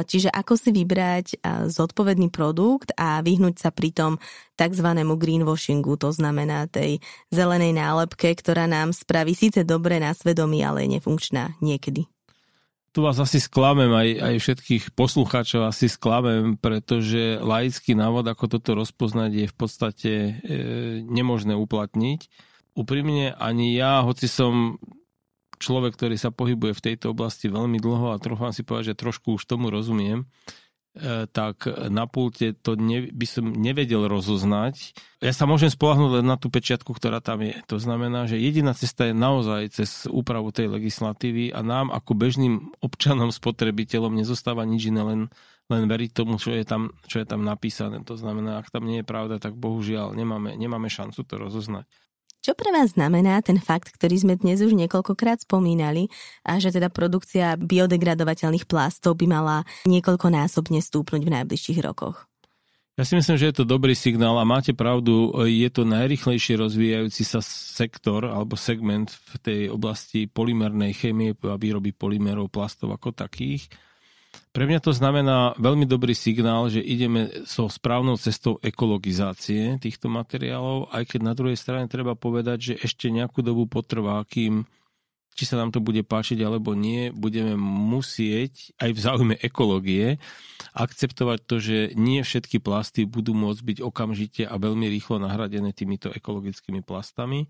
Čiže 0.05 0.29
ako 0.29 0.53
si 0.59 0.71
vybrať 0.75 1.41
zodpovedný 1.71 2.29
produkt 2.29 2.93
a 3.01 3.25
vyhnúť 3.25 3.57
sa 3.57 3.71
pri 3.73 3.91
tom 3.95 4.13
tzv. 4.61 4.89
greenwashingu, 4.93 5.97
to 5.97 6.13
znamená 6.13 6.69
tej 6.69 7.01
zelenej 7.33 7.73
nálepke, 7.73 8.29
ktorá 8.37 8.69
nám 8.69 8.93
spraví 8.93 9.33
síce 9.33 9.65
dobre 9.65 9.97
na 9.97 10.13
svedomí, 10.13 10.61
ale 10.61 10.85
je 10.85 11.01
nefunkčná 11.01 11.57
niekedy 11.65 12.05
tu 12.91 13.07
vás 13.07 13.15
asi 13.23 13.39
sklamem, 13.39 13.91
aj, 13.95 14.09
aj 14.19 14.35
všetkých 14.43 14.85
poslucháčov 14.99 15.63
asi 15.63 15.87
sklamem, 15.87 16.59
pretože 16.59 17.39
laický 17.39 17.95
návod, 17.95 18.27
ako 18.27 18.59
toto 18.59 18.75
rozpoznať, 18.75 19.31
je 19.31 19.47
v 19.47 19.57
podstate 19.57 20.13
e, 20.13 20.33
nemožné 21.07 21.55
uplatniť. 21.55 22.21
Úprimne 22.75 23.35
ani 23.39 23.79
ja, 23.79 24.03
hoci 24.03 24.27
som 24.27 24.83
človek, 25.63 25.95
ktorý 25.95 26.17
sa 26.19 26.35
pohybuje 26.35 26.73
v 26.75 26.85
tejto 26.91 27.15
oblasti 27.15 27.47
veľmi 27.47 27.79
dlho 27.79 28.11
a 28.11 28.23
trúfam 28.23 28.51
si 28.51 28.67
povedať, 28.67 28.97
že 28.97 29.01
trošku 29.07 29.39
už 29.39 29.47
tomu 29.47 29.71
rozumiem, 29.71 30.27
tak 31.31 31.71
na 31.87 32.11
pulte 32.11 32.51
to 32.51 32.75
ne, 32.75 33.07
by 33.15 33.27
som 33.27 33.47
nevedel 33.55 34.11
rozoznať. 34.11 34.99
Ja 35.23 35.31
sa 35.31 35.47
môžem 35.47 35.71
spolahnúť 35.71 36.19
len 36.19 36.27
na 36.27 36.35
tú 36.35 36.51
pečiatku, 36.51 36.91
ktorá 36.91 37.23
tam 37.23 37.47
je. 37.47 37.55
To 37.71 37.79
znamená, 37.79 38.27
že 38.27 38.43
jediná 38.43 38.75
cesta 38.75 39.07
je 39.07 39.15
naozaj 39.15 39.71
cez 39.71 40.11
úpravu 40.11 40.51
tej 40.51 40.67
legislatívy 40.67 41.55
a 41.55 41.63
nám 41.63 41.95
ako 41.95 42.19
bežným 42.19 42.75
občanom, 42.83 43.31
spotrebiteľom 43.31 44.19
nezostáva 44.19 44.67
nič 44.67 44.91
iné, 44.91 45.07
len, 45.07 45.21
len 45.71 45.83
veriť 45.87 46.11
tomu, 46.11 46.43
čo 46.43 46.51
je, 46.51 46.67
tam, 46.67 46.91
čo 47.07 47.23
je 47.23 47.27
tam 47.29 47.47
napísané. 47.47 48.03
To 48.03 48.19
znamená, 48.19 48.59
ak 48.59 48.75
tam 48.75 48.83
nie 48.83 49.01
je 49.01 49.07
pravda, 49.07 49.39
tak 49.39 49.55
bohužiaľ 49.55 50.19
nemáme, 50.19 50.59
nemáme 50.59 50.91
šancu 50.91 51.23
to 51.23 51.35
rozoznať. 51.39 51.87
Čo 52.41 52.57
pre 52.57 52.73
vás 52.73 52.97
znamená 52.97 53.37
ten 53.45 53.61
fakt, 53.61 53.93
ktorý 53.93 54.17
sme 54.17 54.35
dnes 54.41 54.65
už 54.65 54.73
niekoľkokrát 54.73 55.45
spomínali, 55.45 56.09
a 56.41 56.57
že 56.57 56.73
teda 56.73 56.89
produkcia 56.89 57.61
biodegradovateľných 57.61 58.65
plastov 58.65 59.21
by 59.21 59.29
mala 59.29 59.57
niekoľkonásobne 59.85 60.81
stúpnuť 60.81 61.21
v 61.21 61.35
najbližších 61.37 61.85
rokoch? 61.85 62.25
Ja 62.97 63.05
si 63.05 63.13
myslím, 63.13 63.37
že 63.37 63.53
je 63.53 63.57
to 63.61 63.69
dobrý 63.69 63.93
signál 63.93 64.41
a 64.41 64.49
máte 64.49 64.73
pravdu, 64.73 65.37
je 65.45 65.69
to 65.69 65.85
najrychlejšie 65.85 66.57
rozvíjajúci 66.57 67.29
sa 67.29 67.45
sektor 67.45 68.25
alebo 68.25 68.57
segment 68.57 69.13
v 69.13 69.35
tej 69.41 69.61
oblasti 69.69 70.25
polymernej 70.25 70.97
chémie 70.97 71.37
a 71.45 71.61
výroby 71.61 71.93
polymerov 71.93 72.49
plastov 72.49 72.97
ako 72.97 73.13
takých. 73.13 73.69
Pre 74.51 74.67
mňa 74.67 74.83
to 74.83 74.91
znamená 74.91 75.55
veľmi 75.63 75.87
dobrý 75.87 76.11
signál, 76.11 76.67
že 76.67 76.83
ideme 76.83 77.31
so 77.47 77.71
správnou 77.71 78.19
cestou 78.19 78.59
ekologizácie 78.59 79.79
týchto 79.79 80.11
materiálov, 80.11 80.91
aj 80.91 81.07
keď 81.07 81.21
na 81.23 81.35
druhej 81.39 81.55
strane 81.55 81.87
treba 81.87 82.19
povedať, 82.19 82.59
že 82.59 82.75
ešte 82.83 83.15
nejakú 83.15 83.47
dobu 83.47 83.71
potrvá, 83.71 84.19
kým 84.27 84.67
či 85.39 85.47
sa 85.47 85.57
nám 85.57 85.71
to 85.71 85.79
bude 85.79 86.03
páčiť 86.03 86.43
alebo 86.43 86.75
nie, 86.75 87.15
budeme 87.15 87.55
musieť 87.57 88.75
aj 88.83 88.91
v 88.91 88.99
záujme 88.99 89.35
ekológie 89.39 90.19
akceptovať 90.75 91.39
to, 91.47 91.57
že 91.63 91.77
nie 91.95 92.21
všetky 92.21 92.59
plasty 92.59 93.07
budú 93.07 93.33
môcť 93.33 93.63
byť 93.63 93.79
okamžite 93.81 94.43
a 94.45 94.55
veľmi 94.59 94.91
rýchlo 94.91 95.23
nahradené 95.23 95.71
týmito 95.71 96.11
ekologickými 96.11 96.83
plastami 96.83 97.47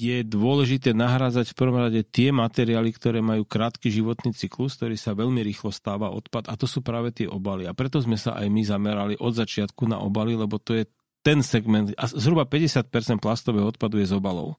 je 0.00 0.24
dôležité 0.24 0.96
nahrádzať 0.96 1.52
v 1.52 1.58
prvom 1.58 1.78
rade 1.78 2.00
tie 2.08 2.32
materiály, 2.32 2.90
ktoré 2.96 3.20
majú 3.20 3.44
krátky 3.44 3.92
životný 3.92 4.32
cyklus, 4.32 4.80
ktorý 4.80 4.96
sa 4.96 5.12
veľmi 5.12 5.44
rýchlo 5.44 5.68
stáva 5.68 6.08
odpad 6.08 6.48
a 6.48 6.56
to 6.56 6.64
sú 6.64 6.80
práve 6.80 7.12
tie 7.12 7.28
obaly. 7.28 7.68
A 7.68 7.76
preto 7.76 8.00
sme 8.00 8.16
sa 8.16 8.34
aj 8.40 8.48
my 8.48 8.62
zamerali 8.64 9.14
od 9.20 9.36
začiatku 9.36 9.84
na 9.86 10.00
obaly, 10.00 10.34
lebo 10.34 10.56
to 10.56 10.72
je 10.72 10.88
ten 11.20 11.44
segment, 11.44 11.92
a 12.00 12.08
zhruba 12.08 12.48
50% 12.48 13.20
plastového 13.20 13.68
odpadu 13.68 14.00
je 14.00 14.08
z 14.08 14.16
obalov. 14.16 14.56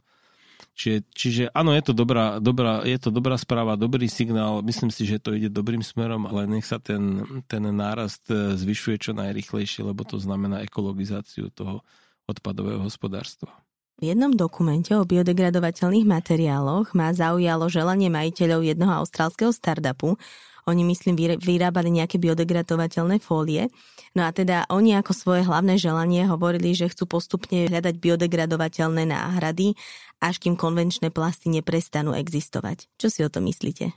Čiže, 0.77 0.97
čiže 1.11 1.43
áno, 1.51 1.73
je 1.73 1.83
to, 1.83 1.93
dobrá, 1.97 2.37
dobrá, 2.37 2.85
je 2.85 2.95
to 3.01 3.09
dobrá 3.09 3.35
správa, 3.35 3.73
dobrý 3.75 4.05
signál, 4.07 4.61
myslím 4.61 4.93
si, 4.93 5.03
že 5.09 5.19
to 5.19 5.33
ide 5.33 5.49
dobrým 5.49 5.81
smerom, 5.81 6.29
ale 6.29 6.47
nech 6.47 6.63
sa 6.63 6.77
ten, 6.77 7.25
ten 7.49 7.65
nárast 7.65 8.29
e, 8.29 8.55
zvyšuje 8.55 9.09
čo 9.09 9.11
najrychlejšie, 9.17 9.83
lebo 9.83 10.05
to 10.05 10.21
znamená 10.21 10.61
ekologizáciu 10.61 11.49
toho 11.51 11.81
odpadového 12.29 12.87
hospodárstva. 12.87 13.60
V 14.01 14.09
jednom 14.09 14.33
dokumente 14.33 14.97
o 14.97 15.05
biodegradovateľných 15.05 16.09
materiáloch 16.09 16.97
ma 16.97 17.13
zaujalo 17.13 17.69
želanie 17.69 18.09
majiteľov 18.09 18.65
jednoho 18.65 18.97
austrálskeho 18.97 19.53
startupu. 19.53 20.17
Oni, 20.65 20.81
myslím, 20.81 21.13
vyrábali 21.37 21.93
nejaké 21.93 22.17
biodegradovateľné 22.17 23.21
fólie. 23.21 23.69
No 24.17 24.25
a 24.25 24.33
teda 24.33 24.65
oni 24.73 24.97
ako 24.97 25.13
svoje 25.13 25.45
hlavné 25.45 25.77
želanie 25.77 26.25
hovorili, 26.25 26.73
že 26.73 26.89
chcú 26.89 27.13
postupne 27.13 27.69
hľadať 27.69 28.01
biodegradovateľné 28.01 29.05
náhrady, 29.05 29.77
až 30.17 30.41
kým 30.41 30.57
konvenčné 30.57 31.13
plasty 31.13 31.53
neprestanú 31.53 32.17
existovať. 32.17 32.89
Čo 32.97 33.13
si 33.13 33.21
o 33.21 33.29
to 33.29 33.37
myslíte? 33.37 33.93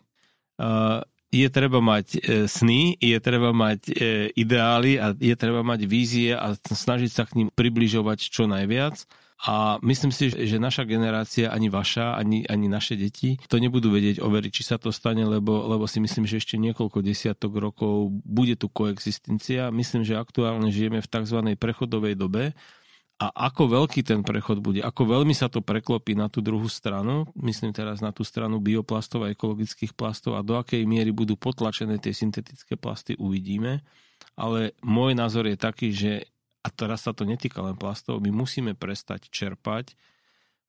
Uh, 0.61 1.01
je 1.33 1.49
treba 1.49 1.81
mať 1.81 2.07
e, 2.15 2.19
sny, 2.45 3.01
je 3.01 3.19
treba 3.25 3.57
mať 3.57 3.81
e, 3.89 3.93
ideály 4.37 5.01
a 5.01 5.17
je 5.17 5.33
treba 5.33 5.65
mať 5.65 5.81
vízie 5.89 6.37
a 6.37 6.53
snažiť 6.61 7.11
sa 7.11 7.25
k 7.25 7.41
ním 7.41 7.49
približovať 7.49 8.29
čo 8.29 8.45
najviac 8.45 9.24
a 9.43 9.83
myslím 9.83 10.15
si, 10.15 10.31
že 10.31 10.63
naša 10.63 10.87
generácia, 10.87 11.51
ani 11.51 11.67
vaša, 11.67 12.15
ani, 12.15 12.47
ani 12.47 12.71
naše 12.71 12.95
deti 12.95 13.35
to 13.51 13.59
nebudú 13.59 13.91
vedieť 13.91 14.23
overiť, 14.23 14.53
či 14.55 14.63
sa 14.63 14.79
to 14.79 14.95
stane, 14.95 15.27
lebo, 15.27 15.67
lebo 15.69 15.85
si 15.91 15.99
myslím, 15.99 16.25
že 16.25 16.39
ešte 16.39 16.55
niekoľko 16.57 17.03
desiatok 17.03 17.59
rokov 17.59 18.15
bude 18.23 18.55
tu 18.55 18.71
koexistencia. 18.71 19.75
Myslím, 19.75 20.07
že 20.07 20.15
aktuálne 20.17 20.71
žijeme 20.71 21.03
v 21.03 21.11
tzv. 21.11 21.39
prechodovej 21.59 22.15
dobe, 22.15 22.55
a 23.15 23.31
ako 23.31 23.71
veľký 23.71 24.03
ten 24.03 24.27
prechod 24.27 24.59
bude, 24.59 24.83
ako 24.83 25.07
veľmi 25.07 25.31
sa 25.39 25.47
to 25.47 25.63
preklopí 25.63 26.19
na 26.19 26.27
tú 26.27 26.43
druhú 26.43 26.67
stranu, 26.67 27.31
myslím 27.39 27.71
teraz 27.71 28.03
na 28.03 28.11
tú 28.11 28.27
stranu 28.27 28.59
bioplastov 28.59 29.23
a 29.23 29.31
ekologických 29.31 29.95
plastov 29.95 30.35
a 30.35 30.43
do 30.43 30.59
akej 30.59 30.83
miery 30.83 31.15
budú 31.15 31.39
potlačené 31.39 32.03
tie 32.03 32.11
syntetické 32.11 32.75
plasty, 32.75 33.15
uvidíme. 33.15 33.87
Ale 34.35 34.75
môj 34.83 35.15
názor 35.15 35.47
je 35.47 35.55
taký, 35.55 35.95
že 35.95 36.27
a 36.65 36.69
teraz 36.73 37.05
sa 37.05 37.13
to 37.13 37.29
netýka 37.29 37.61
len 37.61 37.77
plastov, 37.77 38.25
my 38.25 38.33
musíme 38.33 38.73
prestať 38.73 39.29
čerpať 39.29 39.93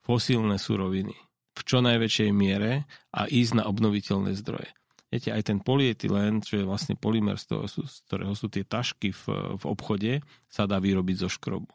fosílne 0.04 0.60
suroviny 0.60 1.16
v 1.56 1.62
čo 1.64 1.80
najväčšej 1.80 2.30
miere 2.36 2.84
a 3.16 3.32
ísť 3.32 3.64
na 3.64 3.64
obnoviteľné 3.72 4.36
zdroje. 4.36 4.70
Viete, 5.08 5.32
aj 5.32 5.48
ten 5.48 5.64
polyetylén, 5.64 6.44
čo 6.44 6.60
je 6.60 6.68
vlastne 6.68 7.00
polymer, 7.00 7.40
z, 7.40 7.56
toho, 7.56 7.64
z 7.72 8.04
ktorého 8.12 8.36
sú 8.36 8.52
tie 8.52 8.68
tašky 8.68 9.16
v, 9.16 9.24
v 9.56 9.64
obchode, 9.64 10.20
sa 10.52 10.68
dá 10.68 10.84
vyrobiť 10.84 11.24
zo 11.24 11.30
škrobu. 11.32 11.72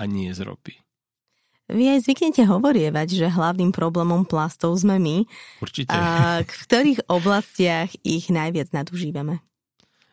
A 0.00 0.08
nie 0.08 0.32
z 0.32 0.48
ropy. 0.48 0.80
Vy 1.70 1.84
aj 1.86 2.08
zvyknete 2.08 2.48
hovorievať, 2.48 3.08
že 3.14 3.26
hlavným 3.28 3.70
problémom 3.70 4.24
plastov 4.24 4.74
sme 4.80 4.96
my. 4.96 5.16
Určite. 5.60 5.92
A 5.92 6.40
v 6.42 6.56
ktorých 6.66 7.06
oblastiach 7.06 7.92
ich 8.02 8.32
najviac 8.32 8.72
nadužívame? 8.72 9.44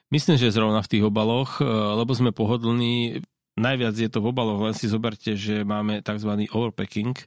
Myslím, 0.07 0.39
že 0.39 0.55
zrovna 0.55 0.79
v 0.79 0.91
tých 0.91 1.03
obaloch, 1.03 1.59
e, 1.59 1.67
lebo 1.67 2.11
sme 2.15 2.31
pohodlní. 2.31 3.25
Najviac 3.57 3.95
je 3.97 4.09
to 4.11 4.21
v 4.21 4.29
obaloch, 4.31 4.61
len 4.61 4.75
si 4.77 4.87
zoberte, 4.87 5.33
že 5.35 5.65
máme 5.65 6.05
tzv. 6.05 6.47
overpacking. 6.53 7.17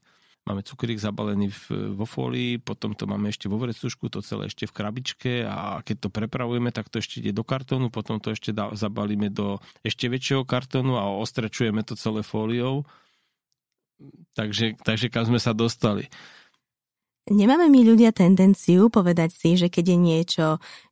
Máme 0.48 0.64
cukrík 0.64 0.96
zabalený 0.96 1.52
v, 1.52 1.92
vo 1.92 2.08
fólii, 2.08 2.56
potom 2.56 2.96
to 2.96 3.04
máme 3.04 3.28
ešte 3.28 3.44
vo 3.44 3.60
vrecušku, 3.60 4.08
to 4.08 4.24
celé 4.24 4.48
ešte 4.48 4.64
v 4.64 4.72
krabičke 4.72 5.32
a 5.44 5.84
keď 5.84 5.96
to 6.00 6.08
prepravujeme, 6.08 6.72
tak 6.72 6.88
to 6.88 7.04
ešte 7.04 7.20
ide 7.20 7.36
do 7.36 7.44
kartónu, 7.44 7.92
potom 7.92 8.16
to 8.24 8.32
ešte 8.32 8.56
dá, 8.56 8.72
zabalíme 8.72 9.28
do 9.28 9.60
ešte 9.84 10.08
väčšieho 10.08 10.48
kartónu 10.48 10.96
a 10.96 11.12
ostrečujeme 11.12 11.84
to 11.84 11.92
celé 11.92 12.24
fóliou 12.24 12.88
Takže, 14.32 14.80
takže 14.80 15.12
kam 15.12 15.28
sme 15.28 15.36
sa 15.36 15.52
dostali. 15.52 16.08
Nemáme 17.30 17.70
my 17.70 17.86
ľudia 17.86 18.10
tendenciu 18.10 18.90
povedať 18.90 19.30
si, 19.30 19.54
že 19.54 19.70
keď 19.70 19.94
je 19.94 19.98
niečo 19.98 20.46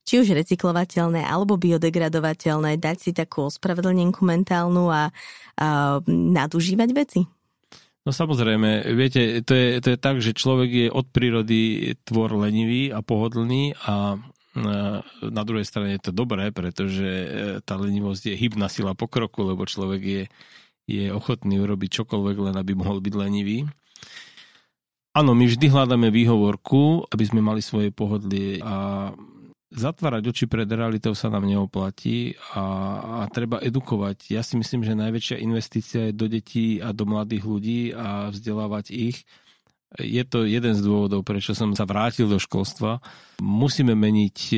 či 0.06 0.22
už 0.22 0.38
recyklovateľné 0.38 1.26
alebo 1.26 1.58
biodegradovateľné, 1.58 2.78
dať 2.78 2.96
si 2.96 3.10
takú 3.10 3.50
ospravedlnenku 3.50 4.22
mentálnu 4.22 4.86
a, 4.86 5.10
a 5.58 5.98
nadužívať 6.06 6.88
veci? 6.94 7.20
No 8.06 8.14
samozrejme, 8.14 8.86
viete, 8.94 9.42
to 9.42 9.52
je, 9.52 9.82
to 9.82 9.88
je 9.92 9.98
tak, 9.98 10.22
že 10.22 10.38
človek 10.38 10.70
je 10.70 10.88
od 10.88 11.10
prírody 11.10 11.92
tvor 12.06 12.32
lenivý 12.38 12.94
a 12.94 13.02
pohodlný 13.02 13.74
a 13.84 14.16
na 15.22 15.42
druhej 15.44 15.66
strane 15.66 15.98
je 15.98 16.10
to 16.10 16.12
dobré, 16.14 16.50
pretože 16.50 17.04
e, 17.04 17.28
tá 17.62 17.78
lenivosť 17.78 18.32
je 18.32 18.34
hybná 18.34 18.66
sila 18.66 18.90
pokroku, 18.90 19.46
lebo 19.46 19.62
človek 19.68 20.02
je 20.02 20.22
je 20.88 21.12
ochotný 21.12 21.60
urobiť 21.60 22.00
čokoľvek, 22.00 22.36
len 22.48 22.56
aby 22.56 22.72
mohol 22.72 23.04
byť 23.04 23.12
lenivý. 23.12 23.68
Áno, 25.18 25.34
my 25.34 25.50
vždy 25.50 25.66
hľadáme 25.66 26.14
výhovorku, 26.14 27.10
aby 27.10 27.24
sme 27.26 27.42
mali 27.42 27.58
svoje 27.58 27.90
pohodlie 27.90 28.62
a 28.62 29.10
zatvárať 29.74 30.30
oči 30.30 30.44
pred 30.46 30.70
realitou 30.70 31.10
sa 31.10 31.26
nám 31.26 31.42
neoplatí 31.42 32.38
a, 32.54 32.62
a 33.02 33.22
treba 33.26 33.58
edukovať. 33.58 34.30
Ja 34.30 34.46
si 34.46 34.54
myslím, 34.54 34.86
že 34.86 34.94
najväčšia 34.94 35.42
investícia 35.42 36.00
je 36.06 36.14
do 36.14 36.30
detí 36.30 36.78
a 36.78 36.94
do 36.94 37.02
mladých 37.02 37.44
ľudí 37.50 37.80
a 37.98 38.30
vzdelávať 38.30 38.94
ich 38.94 39.26
je 39.96 40.20
to 40.28 40.44
jeden 40.44 40.76
z 40.76 40.84
dôvodov, 40.84 41.24
prečo 41.24 41.56
som 41.56 41.72
sa 41.72 41.88
vrátil 41.88 42.28
do 42.28 42.36
školstva. 42.36 43.00
Musíme 43.40 43.96
meniť 43.96 44.38
e, 44.52 44.56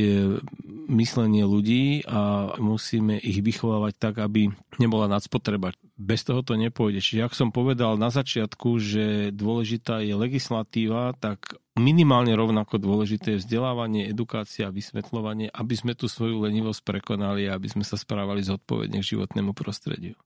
myslenie 0.90 1.46
ľudí 1.46 2.02
a 2.02 2.54
musíme 2.58 3.14
ich 3.22 3.38
vychovávať 3.38 3.94
tak, 3.94 4.14
aby 4.18 4.50
nebola 4.82 5.06
nadspotreba. 5.06 5.70
Bez 6.00 6.24
toho 6.24 6.40
to 6.40 6.56
nepôjde. 6.56 7.04
Čiže 7.04 7.28
ak 7.28 7.36
som 7.36 7.52
povedal 7.52 8.00
na 8.00 8.08
začiatku, 8.08 8.80
že 8.80 9.04
dôležitá 9.36 10.00
je 10.00 10.16
legislatíva, 10.16 11.12
tak 11.20 11.60
minimálne 11.76 12.32
rovnako 12.32 12.80
dôležité 12.80 13.36
je 13.36 13.44
vzdelávanie, 13.44 14.08
edukácia 14.08 14.72
vysvetľovanie, 14.72 15.52
aby 15.52 15.74
sme 15.76 15.92
tú 15.92 16.08
svoju 16.08 16.40
lenivosť 16.48 16.80
prekonali 16.88 17.52
a 17.52 17.60
aby 17.60 17.68
sme 17.68 17.84
sa 17.84 18.00
správali 18.00 18.40
zodpovedne 18.40 19.04
k 19.04 19.10
životnému 19.12 19.52
prostrediu. 19.52 20.16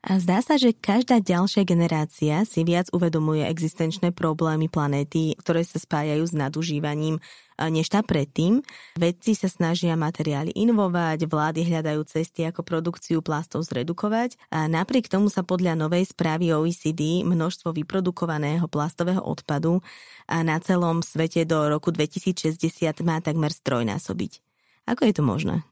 A 0.00 0.16
zdá 0.16 0.40
sa, 0.40 0.56
že 0.56 0.72
každá 0.72 1.20
ďalšia 1.20 1.60
generácia 1.68 2.48
si 2.48 2.64
viac 2.64 2.88
uvedomuje 2.88 3.44
existenčné 3.44 4.16
problémy 4.16 4.72
planéty, 4.72 5.36
ktoré 5.36 5.60
sa 5.60 5.76
spájajú 5.76 6.24
s 6.24 6.32
nadužívaním 6.32 7.20
než 7.68 7.92
tá 7.92 8.00
predtým. 8.00 8.64
Vedci 8.96 9.36
sa 9.36 9.50
snažia 9.50 9.92
materiály 9.98 10.56
inovovať, 10.56 11.28
vlády 11.28 11.68
hľadajú 11.68 12.00
cesty, 12.08 12.48
ako 12.48 12.64
produkciu 12.64 13.20
plastov 13.20 13.68
zredukovať 13.68 14.40
a 14.48 14.64
napriek 14.70 15.12
tomu 15.12 15.28
sa 15.28 15.44
podľa 15.44 15.76
novej 15.76 16.08
správy 16.08 16.56
OECD 16.56 17.26
množstvo 17.26 17.76
vyprodukovaného 17.76 18.64
plastového 18.70 19.20
odpadu 19.20 19.84
a 20.24 20.40
na 20.40 20.56
celom 20.62 21.04
svete 21.04 21.44
do 21.44 21.68
roku 21.68 21.92
2060 21.92 22.56
má 23.04 23.20
takmer 23.20 23.52
strojnásobiť. 23.52 24.40
Ako 24.88 25.04
je 25.04 25.12
to 25.12 25.22
možné? 25.26 25.66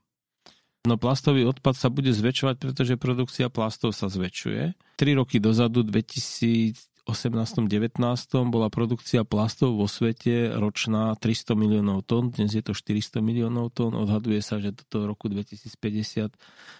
No 0.87 0.94
plastový 0.96 1.44
odpad 1.44 1.74
sa 1.74 1.90
bude 1.90 2.14
zväčšovať, 2.14 2.57
pretože 2.57 2.94
produkcia 2.96 3.51
plastov 3.51 3.92
sa 3.92 4.07
zväčšuje. 4.09 4.72
Tri 4.96 5.11
roky 5.18 5.37
dozadu, 5.42 5.85
2018-19, 7.09 8.53
bola 8.53 8.68
produkcia 8.68 9.25
plastov 9.25 9.81
vo 9.81 9.88
svete 9.88 10.53
ročná 10.53 11.16
300 11.16 11.57
miliónov 11.57 12.05
tón, 12.05 12.29
dnes 12.29 12.53
je 12.53 12.61
to 12.61 12.77
400 12.77 13.25
miliónov 13.25 13.73
tón, 13.73 13.97
odhaduje 13.97 14.44
sa, 14.44 14.61
že 14.61 14.77
do 14.92 15.09
roku 15.09 15.33
2050 15.33 16.37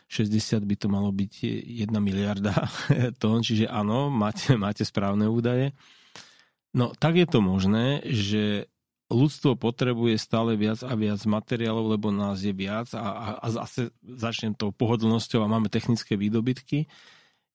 60 0.09 0.69
by 0.69 0.75
to 0.77 0.87
malo 0.93 1.09
byť 1.09 1.33
1 1.65 1.89
miliarda 1.97 2.53
tón, 3.23 3.41
čiže 3.41 3.65
áno, 3.73 4.13
máte, 4.13 4.53
máte 4.61 4.85
správne 4.85 5.33
údaje. 5.33 5.73
No 6.77 6.93
tak 6.93 7.17
je 7.17 7.25
to 7.25 7.41
možné, 7.41 8.05
že 8.05 8.69
ľudstvo 9.09 9.57
potrebuje 9.57 10.21
stále 10.21 10.53
viac 10.61 10.85
a 10.85 10.93
viac 10.93 11.25
materiálov, 11.25 11.97
lebo 11.97 12.13
nás 12.13 12.45
je 12.45 12.53
viac 12.53 12.93
a, 12.93 13.01
a, 13.01 13.27
a 13.41 13.47
zase 13.49 13.89
začnem 14.05 14.53
tou 14.53 14.69
pohodlnosťou 14.69 15.41
a 15.41 15.49
máme 15.49 15.73
technické 15.73 16.21
výdobytky. 16.21 16.85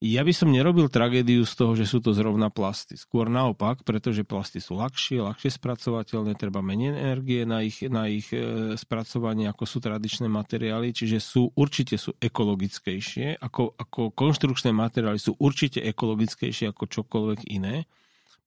Ja 0.03 0.19
by 0.27 0.35
som 0.35 0.51
nerobil 0.51 0.91
tragédiu 0.91 1.47
z 1.47 1.55
toho, 1.55 1.79
že 1.79 1.87
sú 1.87 2.03
to 2.03 2.11
zrovna 2.11 2.51
plasty. 2.51 2.99
Skôr 2.99 3.31
naopak, 3.31 3.87
pretože 3.87 4.27
plasty 4.27 4.59
sú 4.59 4.75
ľahšie, 4.75 5.23
ľahšie 5.23 5.47
spracovateľné, 5.55 6.35
treba 6.35 6.59
menej 6.59 6.91
energie 6.91 7.47
na 7.47 7.63
ich, 7.63 7.79
na 7.87 8.11
ich 8.11 8.27
e, 8.35 8.75
spracovanie, 8.75 9.47
ako 9.47 9.63
sú 9.63 9.79
tradičné 9.79 10.27
materiály, 10.27 10.91
čiže 10.91 11.23
sú 11.23 11.55
určite 11.55 11.95
sú 11.95 12.19
ekologickejšie, 12.19 13.39
ako, 13.39 13.79
ako 13.79 14.11
konštrukčné 14.11 14.75
materiály 14.75 15.15
sú 15.15 15.39
určite 15.39 15.79
ekologickejšie 15.79 16.75
ako 16.75 16.83
čokoľvek 16.83 17.47
iné. 17.47 17.87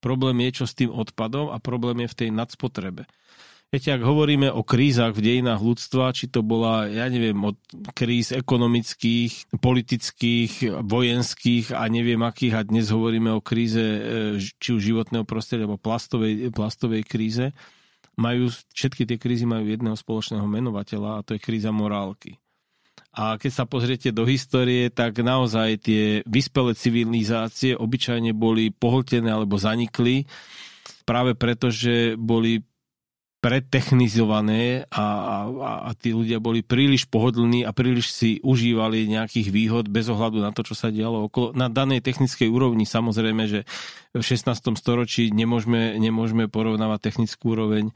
Problém 0.05 0.45
je, 0.45 0.61
čo 0.61 0.65
s 0.69 0.77
tým 0.77 0.93
odpadom 0.93 1.49
a 1.49 1.57
problém 1.57 2.05
je 2.05 2.13
v 2.13 2.19
tej 2.21 2.31
nadspotrebe. 2.37 3.09
Viete, 3.67 3.91
ak 3.91 4.07
hovoríme 4.07 4.47
o 4.47 4.63
krízach 4.63 5.11
v 5.11 5.27
dejinách 5.27 5.59
ľudstva, 5.59 6.15
či 6.15 6.31
to 6.31 6.47
bola, 6.47 6.87
ja 6.87 7.11
neviem, 7.11 7.35
od 7.43 7.59
kríz 7.99 8.31
ekonomických, 8.31 9.59
politických, 9.59 10.81
vojenských 10.87 11.75
a 11.75 11.83
neviem 11.91 12.23
akých, 12.23 12.55
a 12.55 12.63
dnes 12.63 12.95
hovoríme 12.95 13.35
o 13.35 13.43
kríze 13.43 13.83
e, 13.83 14.01
či 14.39 14.71
už 14.71 14.81
životného 14.81 15.27
prostredia 15.27 15.67
alebo 15.67 15.83
plastovej, 15.83 16.55
plastovej 16.55 17.03
kríze, 17.03 17.51
majú, 18.15 18.55
všetky 18.71 19.03
tie 19.03 19.19
krízy 19.19 19.51
majú 19.51 19.67
jedného 19.67 19.99
spoločného 19.99 20.47
menovateľa 20.47 21.11
a 21.19 21.25
to 21.27 21.35
je 21.35 21.43
kríza 21.43 21.75
morálky. 21.75 22.39
A 23.19 23.35
keď 23.35 23.51
sa 23.51 23.65
pozriete 23.67 24.15
do 24.15 24.23
histórie, 24.29 24.95
tak 24.95 25.19
naozaj 25.19 25.83
tie 25.83 26.05
vyspelé 26.23 26.79
civilizácie 26.79 27.75
obyčajne 27.75 28.31
boli 28.31 28.71
pohltené 28.71 29.33
alebo 29.33 29.59
zanikli 29.59 30.23
práve 31.03 31.35
preto, 31.35 31.73
že 31.73 32.15
boli 32.15 32.63
pretechnizované 33.47 34.91
a, 34.91 35.07
a, 35.47 35.71
a 35.87 35.91
tí 35.95 36.11
ľudia 36.11 36.43
boli 36.43 36.67
príliš 36.67 37.07
pohodlní 37.07 37.63
a 37.63 37.71
príliš 37.71 38.11
si 38.11 38.31
užívali 38.43 39.07
nejakých 39.07 39.55
výhod 39.55 39.87
bez 39.87 40.11
ohľadu 40.11 40.43
na 40.43 40.51
to, 40.51 40.67
čo 40.67 40.75
sa 40.75 40.91
dialo 40.91 41.31
okolo. 41.31 41.55
Na 41.55 41.71
danej 41.71 42.03
technickej 42.03 42.51
úrovni 42.51 42.83
samozrejme, 42.83 43.47
že 43.47 43.63
v 44.11 44.19
16. 44.19 44.51
storočí 44.75 45.31
nemôžeme, 45.31 45.95
nemôžeme 46.03 46.51
porovnávať 46.51 47.07
technickú 47.07 47.55
úroveň 47.55 47.95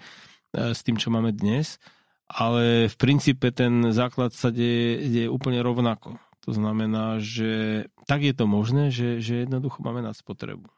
e, 0.55 0.71
s 0.71 0.87
tým, 0.87 0.95
čo 0.95 1.11
máme 1.11 1.35
dnes 1.35 1.83
ale 2.31 2.87
v 2.87 2.95
princípe 2.95 3.51
ten 3.51 3.91
základ 3.91 4.31
sa 4.31 4.55
deje, 4.55 5.03
deje 5.11 5.27
úplne 5.27 5.59
rovnako. 5.67 6.15
To 6.47 6.55
znamená, 6.55 7.19
že 7.19 7.85
tak 8.07 8.23
je 8.23 8.31
to 8.31 8.47
možné, 8.47 8.95
že, 8.95 9.19
že 9.19 9.45
jednoducho 9.45 9.83
máme 9.83 10.01
nad 10.01 10.15
spotrebu. 10.15 10.71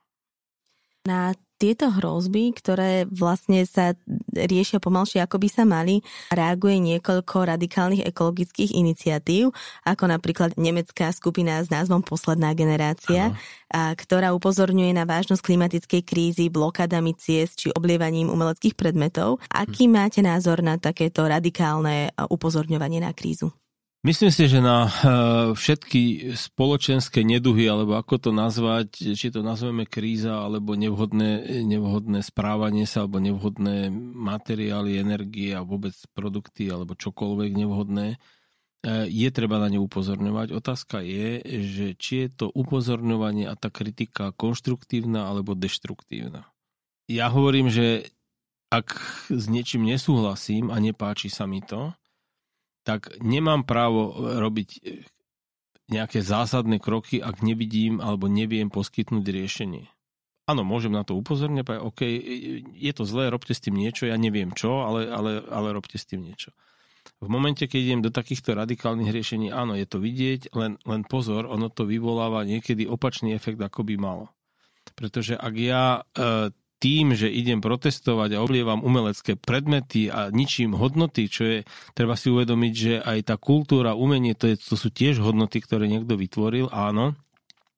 Na 1.04 1.36
tieto 1.62 1.94
hrozby, 1.94 2.50
ktoré 2.58 3.06
vlastne 3.06 3.62
sa 3.62 3.94
riešia 4.34 4.82
pomalšie, 4.82 5.22
ako 5.22 5.38
by 5.38 5.48
sa 5.48 5.62
mali, 5.62 6.02
reaguje 6.34 6.82
niekoľko 6.82 7.46
radikálnych 7.46 8.02
ekologických 8.02 8.74
iniciatív, 8.74 9.54
ako 9.86 10.04
napríklad 10.10 10.58
nemecká 10.58 11.14
skupina 11.14 11.62
s 11.62 11.70
názvom 11.70 12.02
Posledná 12.02 12.50
generácia, 12.58 13.30
a 13.70 13.94
ktorá 13.94 14.34
upozorňuje 14.34 14.90
na 14.90 15.06
vážnosť 15.06 15.38
klimatickej 15.38 16.02
krízy 16.02 16.50
blokádami 16.50 17.14
ciest 17.14 17.62
či 17.62 17.68
oblievaním 17.70 18.26
umeleckých 18.26 18.74
predmetov. 18.74 19.38
Aký 19.46 19.86
hm. 19.86 19.92
máte 19.94 20.20
názor 20.20 20.66
na 20.66 20.82
takéto 20.82 21.22
radikálne 21.30 22.10
upozorňovanie 22.26 23.06
na 23.06 23.14
krízu? 23.14 23.54
Myslím 24.02 24.34
si, 24.34 24.50
že 24.50 24.58
na 24.58 24.90
eh, 24.90 24.92
všetky 25.54 26.34
spoločenské 26.34 27.22
neduhy, 27.22 27.70
alebo 27.70 27.94
ako 27.94 28.18
to 28.18 28.30
nazvať, 28.34 29.14
či 29.14 29.30
to 29.30 29.46
nazveme 29.46 29.86
kríza, 29.86 30.42
alebo 30.42 30.74
nevhodné, 30.74 31.62
nevhodné 31.62 32.26
správanie 32.26 32.82
sa, 32.82 33.06
alebo 33.06 33.22
nevhodné 33.22 33.94
materiály, 34.18 34.98
energie 34.98 35.54
a 35.54 35.62
vôbec 35.62 35.94
produkty, 36.18 36.66
alebo 36.66 36.98
čokoľvek 36.98 37.50
nevhodné, 37.54 38.18
je 39.06 39.28
treba 39.30 39.62
na 39.62 39.70
ne 39.70 39.78
upozorňovať. 39.78 40.50
Otázka 40.50 41.06
je, 41.06 41.38
že 41.62 41.86
či 41.94 42.26
je 42.26 42.28
to 42.34 42.46
upozorňovanie 42.50 43.46
a 43.46 43.54
tá 43.54 43.70
kritika 43.70 44.34
konštruktívna 44.34 45.30
alebo 45.30 45.54
deštruktívna. 45.54 46.50
Ja 47.06 47.30
hovorím, 47.30 47.70
že 47.70 48.10
ak 48.74 48.98
s 49.30 49.46
niečím 49.46 49.86
nesúhlasím 49.86 50.74
a 50.74 50.82
nepáči 50.82 51.30
sa 51.30 51.46
mi 51.46 51.62
to, 51.62 51.94
tak 52.82 53.14
nemám 53.22 53.62
právo 53.62 54.14
robiť 54.18 54.68
nejaké 55.90 56.22
zásadné 56.22 56.78
kroky, 56.78 57.18
ak 57.22 57.42
nevidím 57.42 57.98
alebo 58.02 58.30
neviem 58.30 58.70
poskytnúť 58.70 59.26
riešenie 59.26 59.86
áno, 60.46 60.62
môžem 60.66 60.90
na 60.92 61.06
to 61.06 61.14
upozorniť, 61.14 61.62
povedať, 61.62 61.82
OK, 61.82 62.00
je 62.76 62.92
to 62.92 63.04
zlé, 63.06 63.30
robte 63.30 63.54
s 63.54 63.62
tým 63.62 63.78
niečo, 63.78 64.04
ja 64.10 64.16
neviem 64.18 64.50
čo, 64.52 64.82
ale, 64.82 65.06
ale, 65.08 65.40
ale 65.46 65.68
robte 65.72 65.96
s 65.96 66.04
tým 66.04 66.26
niečo. 66.26 66.50
V 67.18 67.26
momente, 67.30 67.66
keď 67.66 67.80
idem 67.82 68.02
do 68.02 68.14
takýchto 68.14 68.54
radikálnych 68.54 69.10
riešení, 69.10 69.50
áno, 69.50 69.74
je 69.74 69.86
to 69.86 69.98
vidieť, 69.98 70.54
len, 70.54 70.78
len 70.86 71.02
pozor, 71.02 71.50
ono 71.50 71.66
to 71.70 71.86
vyvoláva 71.86 72.46
niekedy 72.46 72.86
opačný 72.86 73.34
efekt, 73.34 73.58
ako 73.58 73.82
by 73.86 73.94
malo. 73.98 74.30
Pretože 74.94 75.34
ak 75.38 75.54
ja 75.54 76.02
e, 76.14 76.50
tým, 76.82 77.14
že 77.14 77.30
idem 77.30 77.62
protestovať 77.62 78.34
a 78.34 78.42
oblievam 78.42 78.82
umelecké 78.82 79.38
predmety 79.38 80.10
a 80.10 80.34
ničím 80.34 80.74
hodnoty, 80.74 81.30
čo 81.30 81.42
je, 81.46 81.58
treba 81.94 82.18
si 82.18 82.26
uvedomiť, 82.26 82.72
že 82.74 82.94
aj 82.98 83.18
tá 83.30 83.36
kultúra, 83.38 83.94
umenie, 83.94 84.34
to, 84.34 84.50
je, 84.50 84.58
to 84.58 84.74
sú 84.74 84.90
tiež 84.90 85.22
hodnoty, 85.22 85.62
ktoré 85.62 85.86
niekto 85.86 86.18
vytvoril, 86.18 86.66
áno, 86.74 87.14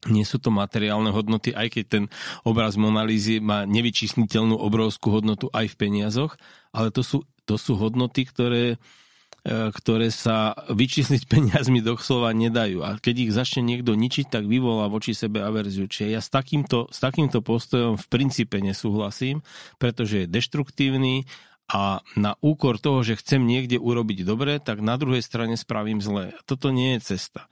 nie 0.09 0.25
sú 0.25 0.41
to 0.41 0.49
materiálne 0.49 1.13
hodnoty, 1.13 1.53
aj 1.53 1.69
keď 1.77 1.85
ten 1.85 2.05
obraz 2.49 2.81
Monalízy 2.81 3.45
má 3.45 3.69
nevyčísliteľnú 3.69 4.57
obrovskú 4.57 5.13
hodnotu 5.13 5.53
aj 5.53 5.77
v 5.77 5.79
peniazoch, 5.81 6.41
ale 6.73 6.89
to 6.89 7.05
sú, 7.05 7.29
to 7.45 7.61
sú 7.61 7.77
hodnoty, 7.77 8.25
ktoré, 8.25 8.81
ktoré 9.45 10.09
sa 10.09 10.57
vyčísliť 10.73 11.29
peniazmi 11.33 11.85
doslova 11.85 12.33
nedajú. 12.33 12.81
A 12.81 12.97
keď 12.97 13.29
ich 13.29 13.33
začne 13.37 13.63
niekto 13.69 13.93
ničiť, 13.93 14.33
tak 14.33 14.49
vyvolá 14.49 14.89
voči 14.89 15.13
sebe 15.13 15.45
averziu. 15.45 15.85
Čiže 15.85 16.17
ja 16.17 16.21
s 16.25 16.33
takýmto, 16.33 16.89
s 16.89 16.99
takýmto 17.05 17.45
postojom 17.45 18.01
v 18.01 18.07
princípe 18.09 18.57
nesúhlasím, 18.65 19.45
pretože 19.77 20.25
je 20.25 20.33
deštruktívny 20.33 21.29
a 21.69 22.05
na 22.17 22.37
úkor 22.45 22.77
toho, 22.77 23.01
že 23.01 23.17
chcem 23.17 23.41
niekde 23.41 23.81
urobiť 23.81 24.25
dobre, 24.25 24.61
tak 24.61 24.85
na 24.85 25.01
druhej 25.01 25.25
strane 25.25 25.57
spravím 25.57 26.01
zlé. 26.05 26.37
Toto 26.45 26.69
nie 26.69 26.97
je 26.97 27.17
cesta. 27.17 27.49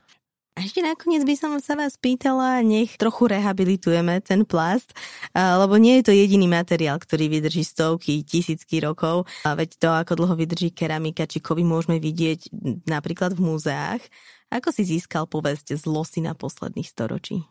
A 0.53 0.69
ešte 0.69 0.85
nakoniec 0.85 1.25
by 1.25 1.33
som 1.33 1.57
sa 1.65 1.73
vás 1.73 1.97
pýtala, 1.97 2.61
nech 2.61 3.01
trochu 3.01 3.25
rehabilitujeme 3.25 4.21
ten 4.21 4.45
plast, 4.45 4.93
lebo 5.33 5.81
nie 5.81 5.97
je 5.99 6.05
to 6.05 6.13
jediný 6.13 6.45
materiál, 6.45 7.01
ktorý 7.01 7.33
vydrží 7.33 7.65
stovky, 7.65 8.21
tisícky 8.21 8.85
rokov. 8.85 9.25
A 9.49 9.57
veď 9.57 9.81
to, 9.81 9.89
ako 9.89 10.13
dlho 10.13 10.37
vydrží 10.37 10.69
keramika 10.77 11.25
či 11.25 11.41
kovy, 11.41 11.65
môžeme 11.65 11.97
vidieť 11.97 12.53
napríklad 12.85 13.33
v 13.33 13.49
múzeách. 13.49 14.05
Ako 14.53 14.69
si 14.77 14.85
získal 14.85 15.25
povesť 15.25 15.81
z 15.81 15.89
losy 15.89 16.21
na 16.21 16.37
posledných 16.37 16.85
storočí? 16.85 17.49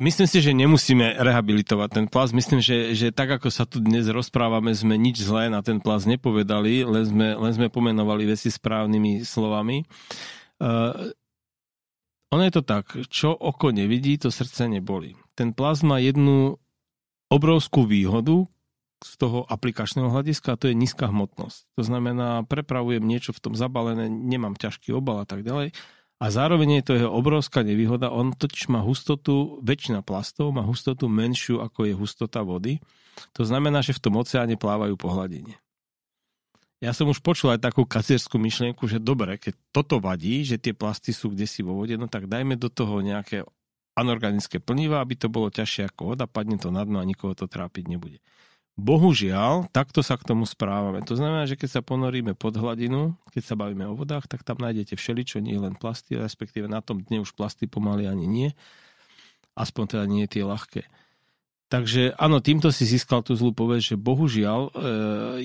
Myslím 0.00 0.30
si, 0.30 0.38
že 0.40 0.56
nemusíme 0.56 1.18
rehabilitovať 1.20 1.88
ten 1.92 2.06
plast. 2.08 2.32
Myslím, 2.32 2.62
že, 2.64 2.96
že 2.96 3.12
tak, 3.12 3.36
ako 3.36 3.50
sa 3.52 3.66
tu 3.68 3.84
dnes 3.84 4.06
rozprávame, 4.08 4.72
sme 4.72 4.96
nič 4.96 5.20
zlé 5.20 5.50
na 5.52 5.60
ten 5.60 5.76
plast 5.76 6.06
nepovedali, 6.06 6.86
len 6.88 7.04
sme, 7.04 7.28
len 7.36 7.52
sme 7.52 7.68
pomenovali 7.68 8.24
veci 8.24 8.48
správnymi 8.48 9.26
slovami. 9.26 9.84
Uh, 10.56 11.12
ono 12.30 12.42
je 12.46 12.52
to 12.54 12.62
tak, 12.62 12.94
čo 13.10 13.34
oko 13.34 13.74
nevidí, 13.74 14.14
to 14.14 14.30
srdce 14.30 14.70
neboli. 14.70 15.18
Ten 15.34 15.50
plast 15.50 15.82
má 15.82 15.98
jednu 15.98 16.62
obrovskú 17.26 17.86
výhodu 17.86 18.46
z 19.00 19.10
toho 19.18 19.42
aplikačného 19.48 20.12
hľadiska 20.12 20.54
a 20.54 20.58
to 20.60 20.70
je 20.70 20.78
nízka 20.78 21.10
hmotnosť. 21.10 21.74
To 21.74 21.82
znamená, 21.82 22.46
prepravujem 22.46 23.02
niečo 23.02 23.34
v 23.34 23.42
tom 23.42 23.54
zabalené, 23.58 24.06
nemám 24.06 24.54
ťažký 24.54 24.94
obal 24.94 25.24
a 25.24 25.26
tak 25.26 25.42
ďalej. 25.42 25.74
A 26.20 26.24
zároveň 26.28 26.80
je 26.80 26.84
to 26.84 26.92
jeho 27.00 27.10
obrovská 27.10 27.64
nevýhoda, 27.64 28.12
on 28.12 28.36
totiž 28.36 28.68
má 28.68 28.84
hustotu, 28.84 29.56
väčšina 29.64 30.04
plastov 30.04 30.52
má 30.52 30.60
hustotu 30.60 31.08
menšiu 31.08 31.64
ako 31.64 31.88
je 31.88 31.94
hustota 31.96 32.44
vody. 32.44 32.76
To 33.40 33.42
znamená, 33.42 33.80
že 33.80 33.96
v 33.96 34.04
tom 34.04 34.20
oceáne 34.20 34.60
plávajú 34.60 35.00
po 35.00 35.08
hladine 35.08 35.56
ja 36.80 36.96
som 36.96 37.12
už 37.12 37.20
počul 37.20 37.52
aj 37.52 37.60
takú 37.60 37.84
kacierskú 37.84 38.40
myšlienku, 38.40 38.88
že 38.88 38.96
dobre, 38.96 39.36
keď 39.36 39.52
toto 39.68 40.00
vadí, 40.00 40.42
že 40.48 40.56
tie 40.56 40.72
plasty 40.72 41.12
sú 41.12 41.36
kde 41.36 41.44
si 41.44 41.60
vo 41.60 41.76
vode, 41.76 41.92
no 42.00 42.08
tak 42.08 42.24
dajme 42.24 42.56
do 42.56 42.72
toho 42.72 43.04
nejaké 43.04 43.44
anorganické 43.92 44.64
plniva, 44.64 45.04
aby 45.04 45.12
to 45.12 45.28
bolo 45.28 45.52
ťažšie 45.52 45.92
ako 45.92 46.16
voda, 46.16 46.24
padne 46.24 46.56
to 46.56 46.72
na 46.72 46.80
dno 46.88 47.04
a 47.04 47.04
nikoho 47.04 47.36
to 47.36 47.44
trápiť 47.44 47.84
nebude. 47.84 48.24
Bohužiaľ, 48.80 49.68
takto 49.76 50.00
sa 50.00 50.16
k 50.16 50.24
tomu 50.24 50.48
správame. 50.48 51.04
To 51.04 51.12
znamená, 51.12 51.44
že 51.44 51.60
keď 51.60 51.68
sa 51.68 51.82
ponoríme 51.84 52.32
pod 52.32 52.56
hladinu, 52.56 53.12
keď 53.28 53.42
sa 53.44 53.54
bavíme 53.60 53.84
o 53.84 53.92
vodách, 53.92 54.24
tak 54.24 54.40
tam 54.40 54.56
nájdete 54.56 54.96
všeličo, 54.96 55.44
nie 55.44 55.60
len 55.60 55.76
plasty, 55.76 56.16
respektíve 56.16 56.64
na 56.64 56.80
tom 56.80 57.04
dne 57.04 57.20
už 57.20 57.36
plasty 57.36 57.68
pomaly 57.68 58.08
ani 58.08 58.24
nie. 58.24 58.48
Aspoň 59.52 59.84
teda 59.84 60.04
nie 60.08 60.24
tie 60.24 60.48
ľahké. 60.48 60.88
Takže 61.70 62.18
áno, 62.18 62.42
týmto 62.42 62.74
si 62.74 62.82
získal 62.82 63.22
tú 63.22 63.38
zlú 63.38 63.54
povesť, 63.54 63.94
že 63.94 63.96
bohužiaľ 64.02 64.60
e, 64.66 64.70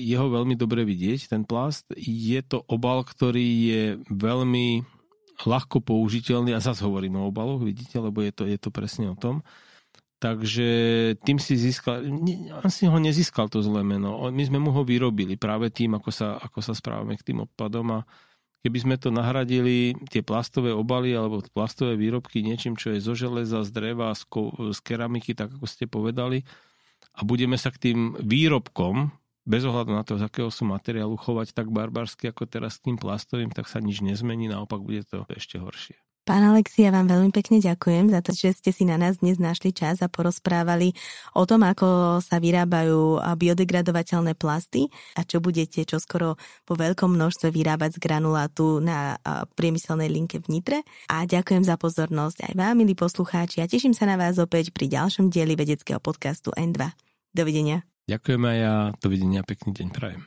je 0.02 0.16
ho 0.18 0.26
veľmi 0.26 0.58
dobre 0.58 0.82
vidieť, 0.82 1.30
ten 1.30 1.46
plast. 1.46 1.86
Je 1.94 2.42
to 2.42 2.66
obal, 2.66 3.06
ktorý 3.06 3.46
je 3.46 3.84
veľmi 4.10 4.82
ľahko 5.46 5.78
použiteľný 5.86 6.50
a 6.50 6.64
zase 6.64 6.82
hovorím 6.82 7.22
o 7.22 7.30
obaloch, 7.30 7.62
vidíte, 7.62 8.02
lebo 8.02 8.26
je 8.26 8.34
to, 8.34 8.42
je 8.42 8.58
to 8.58 8.74
presne 8.74 9.06
o 9.06 9.14
tom. 9.14 9.46
Takže 10.18 10.68
tým 11.22 11.38
si 11.38 11.54
získal, 11.54 12.02
on 12.64 12.70
si 12.74 12.90
ho 12.90 12.98
nezískal 12.98 13.46
to 13.46 13.62
zlé 13.62 13.86
meno. 13.86 14.26
My 14.32 14.42
sme 14.42 14.58
mu 14.58 14.74
ho 14.74 14.82
vyrobili 14.82 15.38
práve 15.38 15.70
tým, 15.70 15.94
ako 15.94 16.10
sa, 16.10 16.42
ako 16.42 16.58
sa 16.58 16.74
správame 16.74 17.14
k 17.14 17.26
tým 17.30 17.46
odpadom 17.46 18.02
a 18.02 18.08
keby 18.64 18.78
sme 18.82 18.96
to 18.96 19.12
nahradili, 19.12 19.96
tie 20.08 20.24
plastové 20.24 20.72
obaly 20.72 21.12
alebo 21.12 21.44
plastové 21.52 21.98
výrobky 21.98 22.40
niečím, 22.40 22.78
čo 22.78 22.94
je 22.94 23.04
zo 23.04 23.12
železa, 23.18 23.66
z 23.66 23.70
dreva, 23.74 24.14
z, 24.14 24.22
ko- 24.28 24.54
z 24.72 24.78
keramiky, 24.80 25.34
tak 25.34 25.52
ako 25.56 25.66
ste 25.66 25.90
povedali, 25.90 26.46
a 27.16 27.24
budeme 27.24 27.56
sa 27.56 27.72
k 27.72 27.90
tým 27.90 27.98
výrobkom, 28.20 29.08
bez 29.46 29.62
ohľadu 29.62 29.92
na 29.94 30.02
to, 30.02 30.18
z 30.18 30.26
akého 30.26 30.50
sú 30.50 30.66
materiálu, 30.66 31.14
chovať 31.16 31.54
tak 31.54 31.70
barbarsky 31.70 32.28
ako 32.28 32.44
teraz 32.50 32.82
k 32.82 32.92
tým 32.92 32.98
plastovým, 32.98 33.54
tak 33.54 33.70
sa 33.70 33.78
nič 33.78 34.02
nezmení, 34.02 34.50
naopak 34.50 34.82
bude 34.82 35.06
to 35.06 35.22
ešte 35.32 35.56
horšie. 35.56 35.96
Pán 36.26 36.42
Alexia, 36.42 36.90
vám 36.90 37.06
veľmi 37.06 37.30
pekne 37.30 37.62
ďakujem 37.62 38.10
za 38.10 38.18
to, 38.18 38.34
že 38.34 38.58
ste 38.58 38.74
si 38.74 38.82
na 38.82 38.98
nás 38.98 39.22
dnes 39.22 39.38
našli 39.38 39.70
čas 39.70 40.02
a 40.02 40.10
porozprávali 40.10 40.90
o 41.38 41.46
tom, 41.46 41.62
ako 41.62 42.18
sa 42.18 42.42
vyrábajú 42.42 43.22
biodegradovateľné 43.38 44.34
plasty 44.34 44.90
a 45.14 45.22
čo 45.22 45.38
budete 45.38 45.86
čoskoro 45.86 46.34
po 46.66 46.74
veľkom 46.74 47.14
množstve 47.14 47.54
vyrábať 47.54 48.02
z 48.02 48.02
granulátu 48.02 48.82
na 48.82 49.22
priemyselnej 49.54 50.10
linke 50.10 50.42
v 50.42 50.58
Nitre. 50.58 50.78
A 51.06 51.30
ďakujem 51.30 51.62
za 51.62 51.78
pozornosť 51.78 52.50
aj 52.50 52.52
vám, 52.58 52.74
milí 52.74 52.98
poslucháči, 52.98 53.62
a 53.62 53.70
teším 53.70 53.94
sa 53.94 54.10
na 54.10 54.18
vás 54.18 54.34
opäť 54.42 54.74
pri 54.74 54.90
ďalšom 54.90 55.30
dieli 55.30 55.54
vedeckého 55.54 56.02
podcastu 56.02 56.50
N2. 56.58 56.90
Dovidenia. 57.38 57.86
Ďakujem 58.10 58.42
aj 58.42 58.56
ja, 58.58 58.74
dovidenia, 58.98 59.46
pekný 59.46 59.78
deň 59.78 59.88
prajem. 59.94 60.26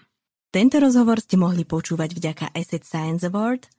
Tento 0.56 0.80
rozhovor 0.80 1.20
ste 1.20 1.36
mohli 1.36 1.68
počúvať 1.68 2.16
vďaka 2.16 2.46
Asset 2.56 2.88
Science 2.88 3.28
Award– 3.28 3.68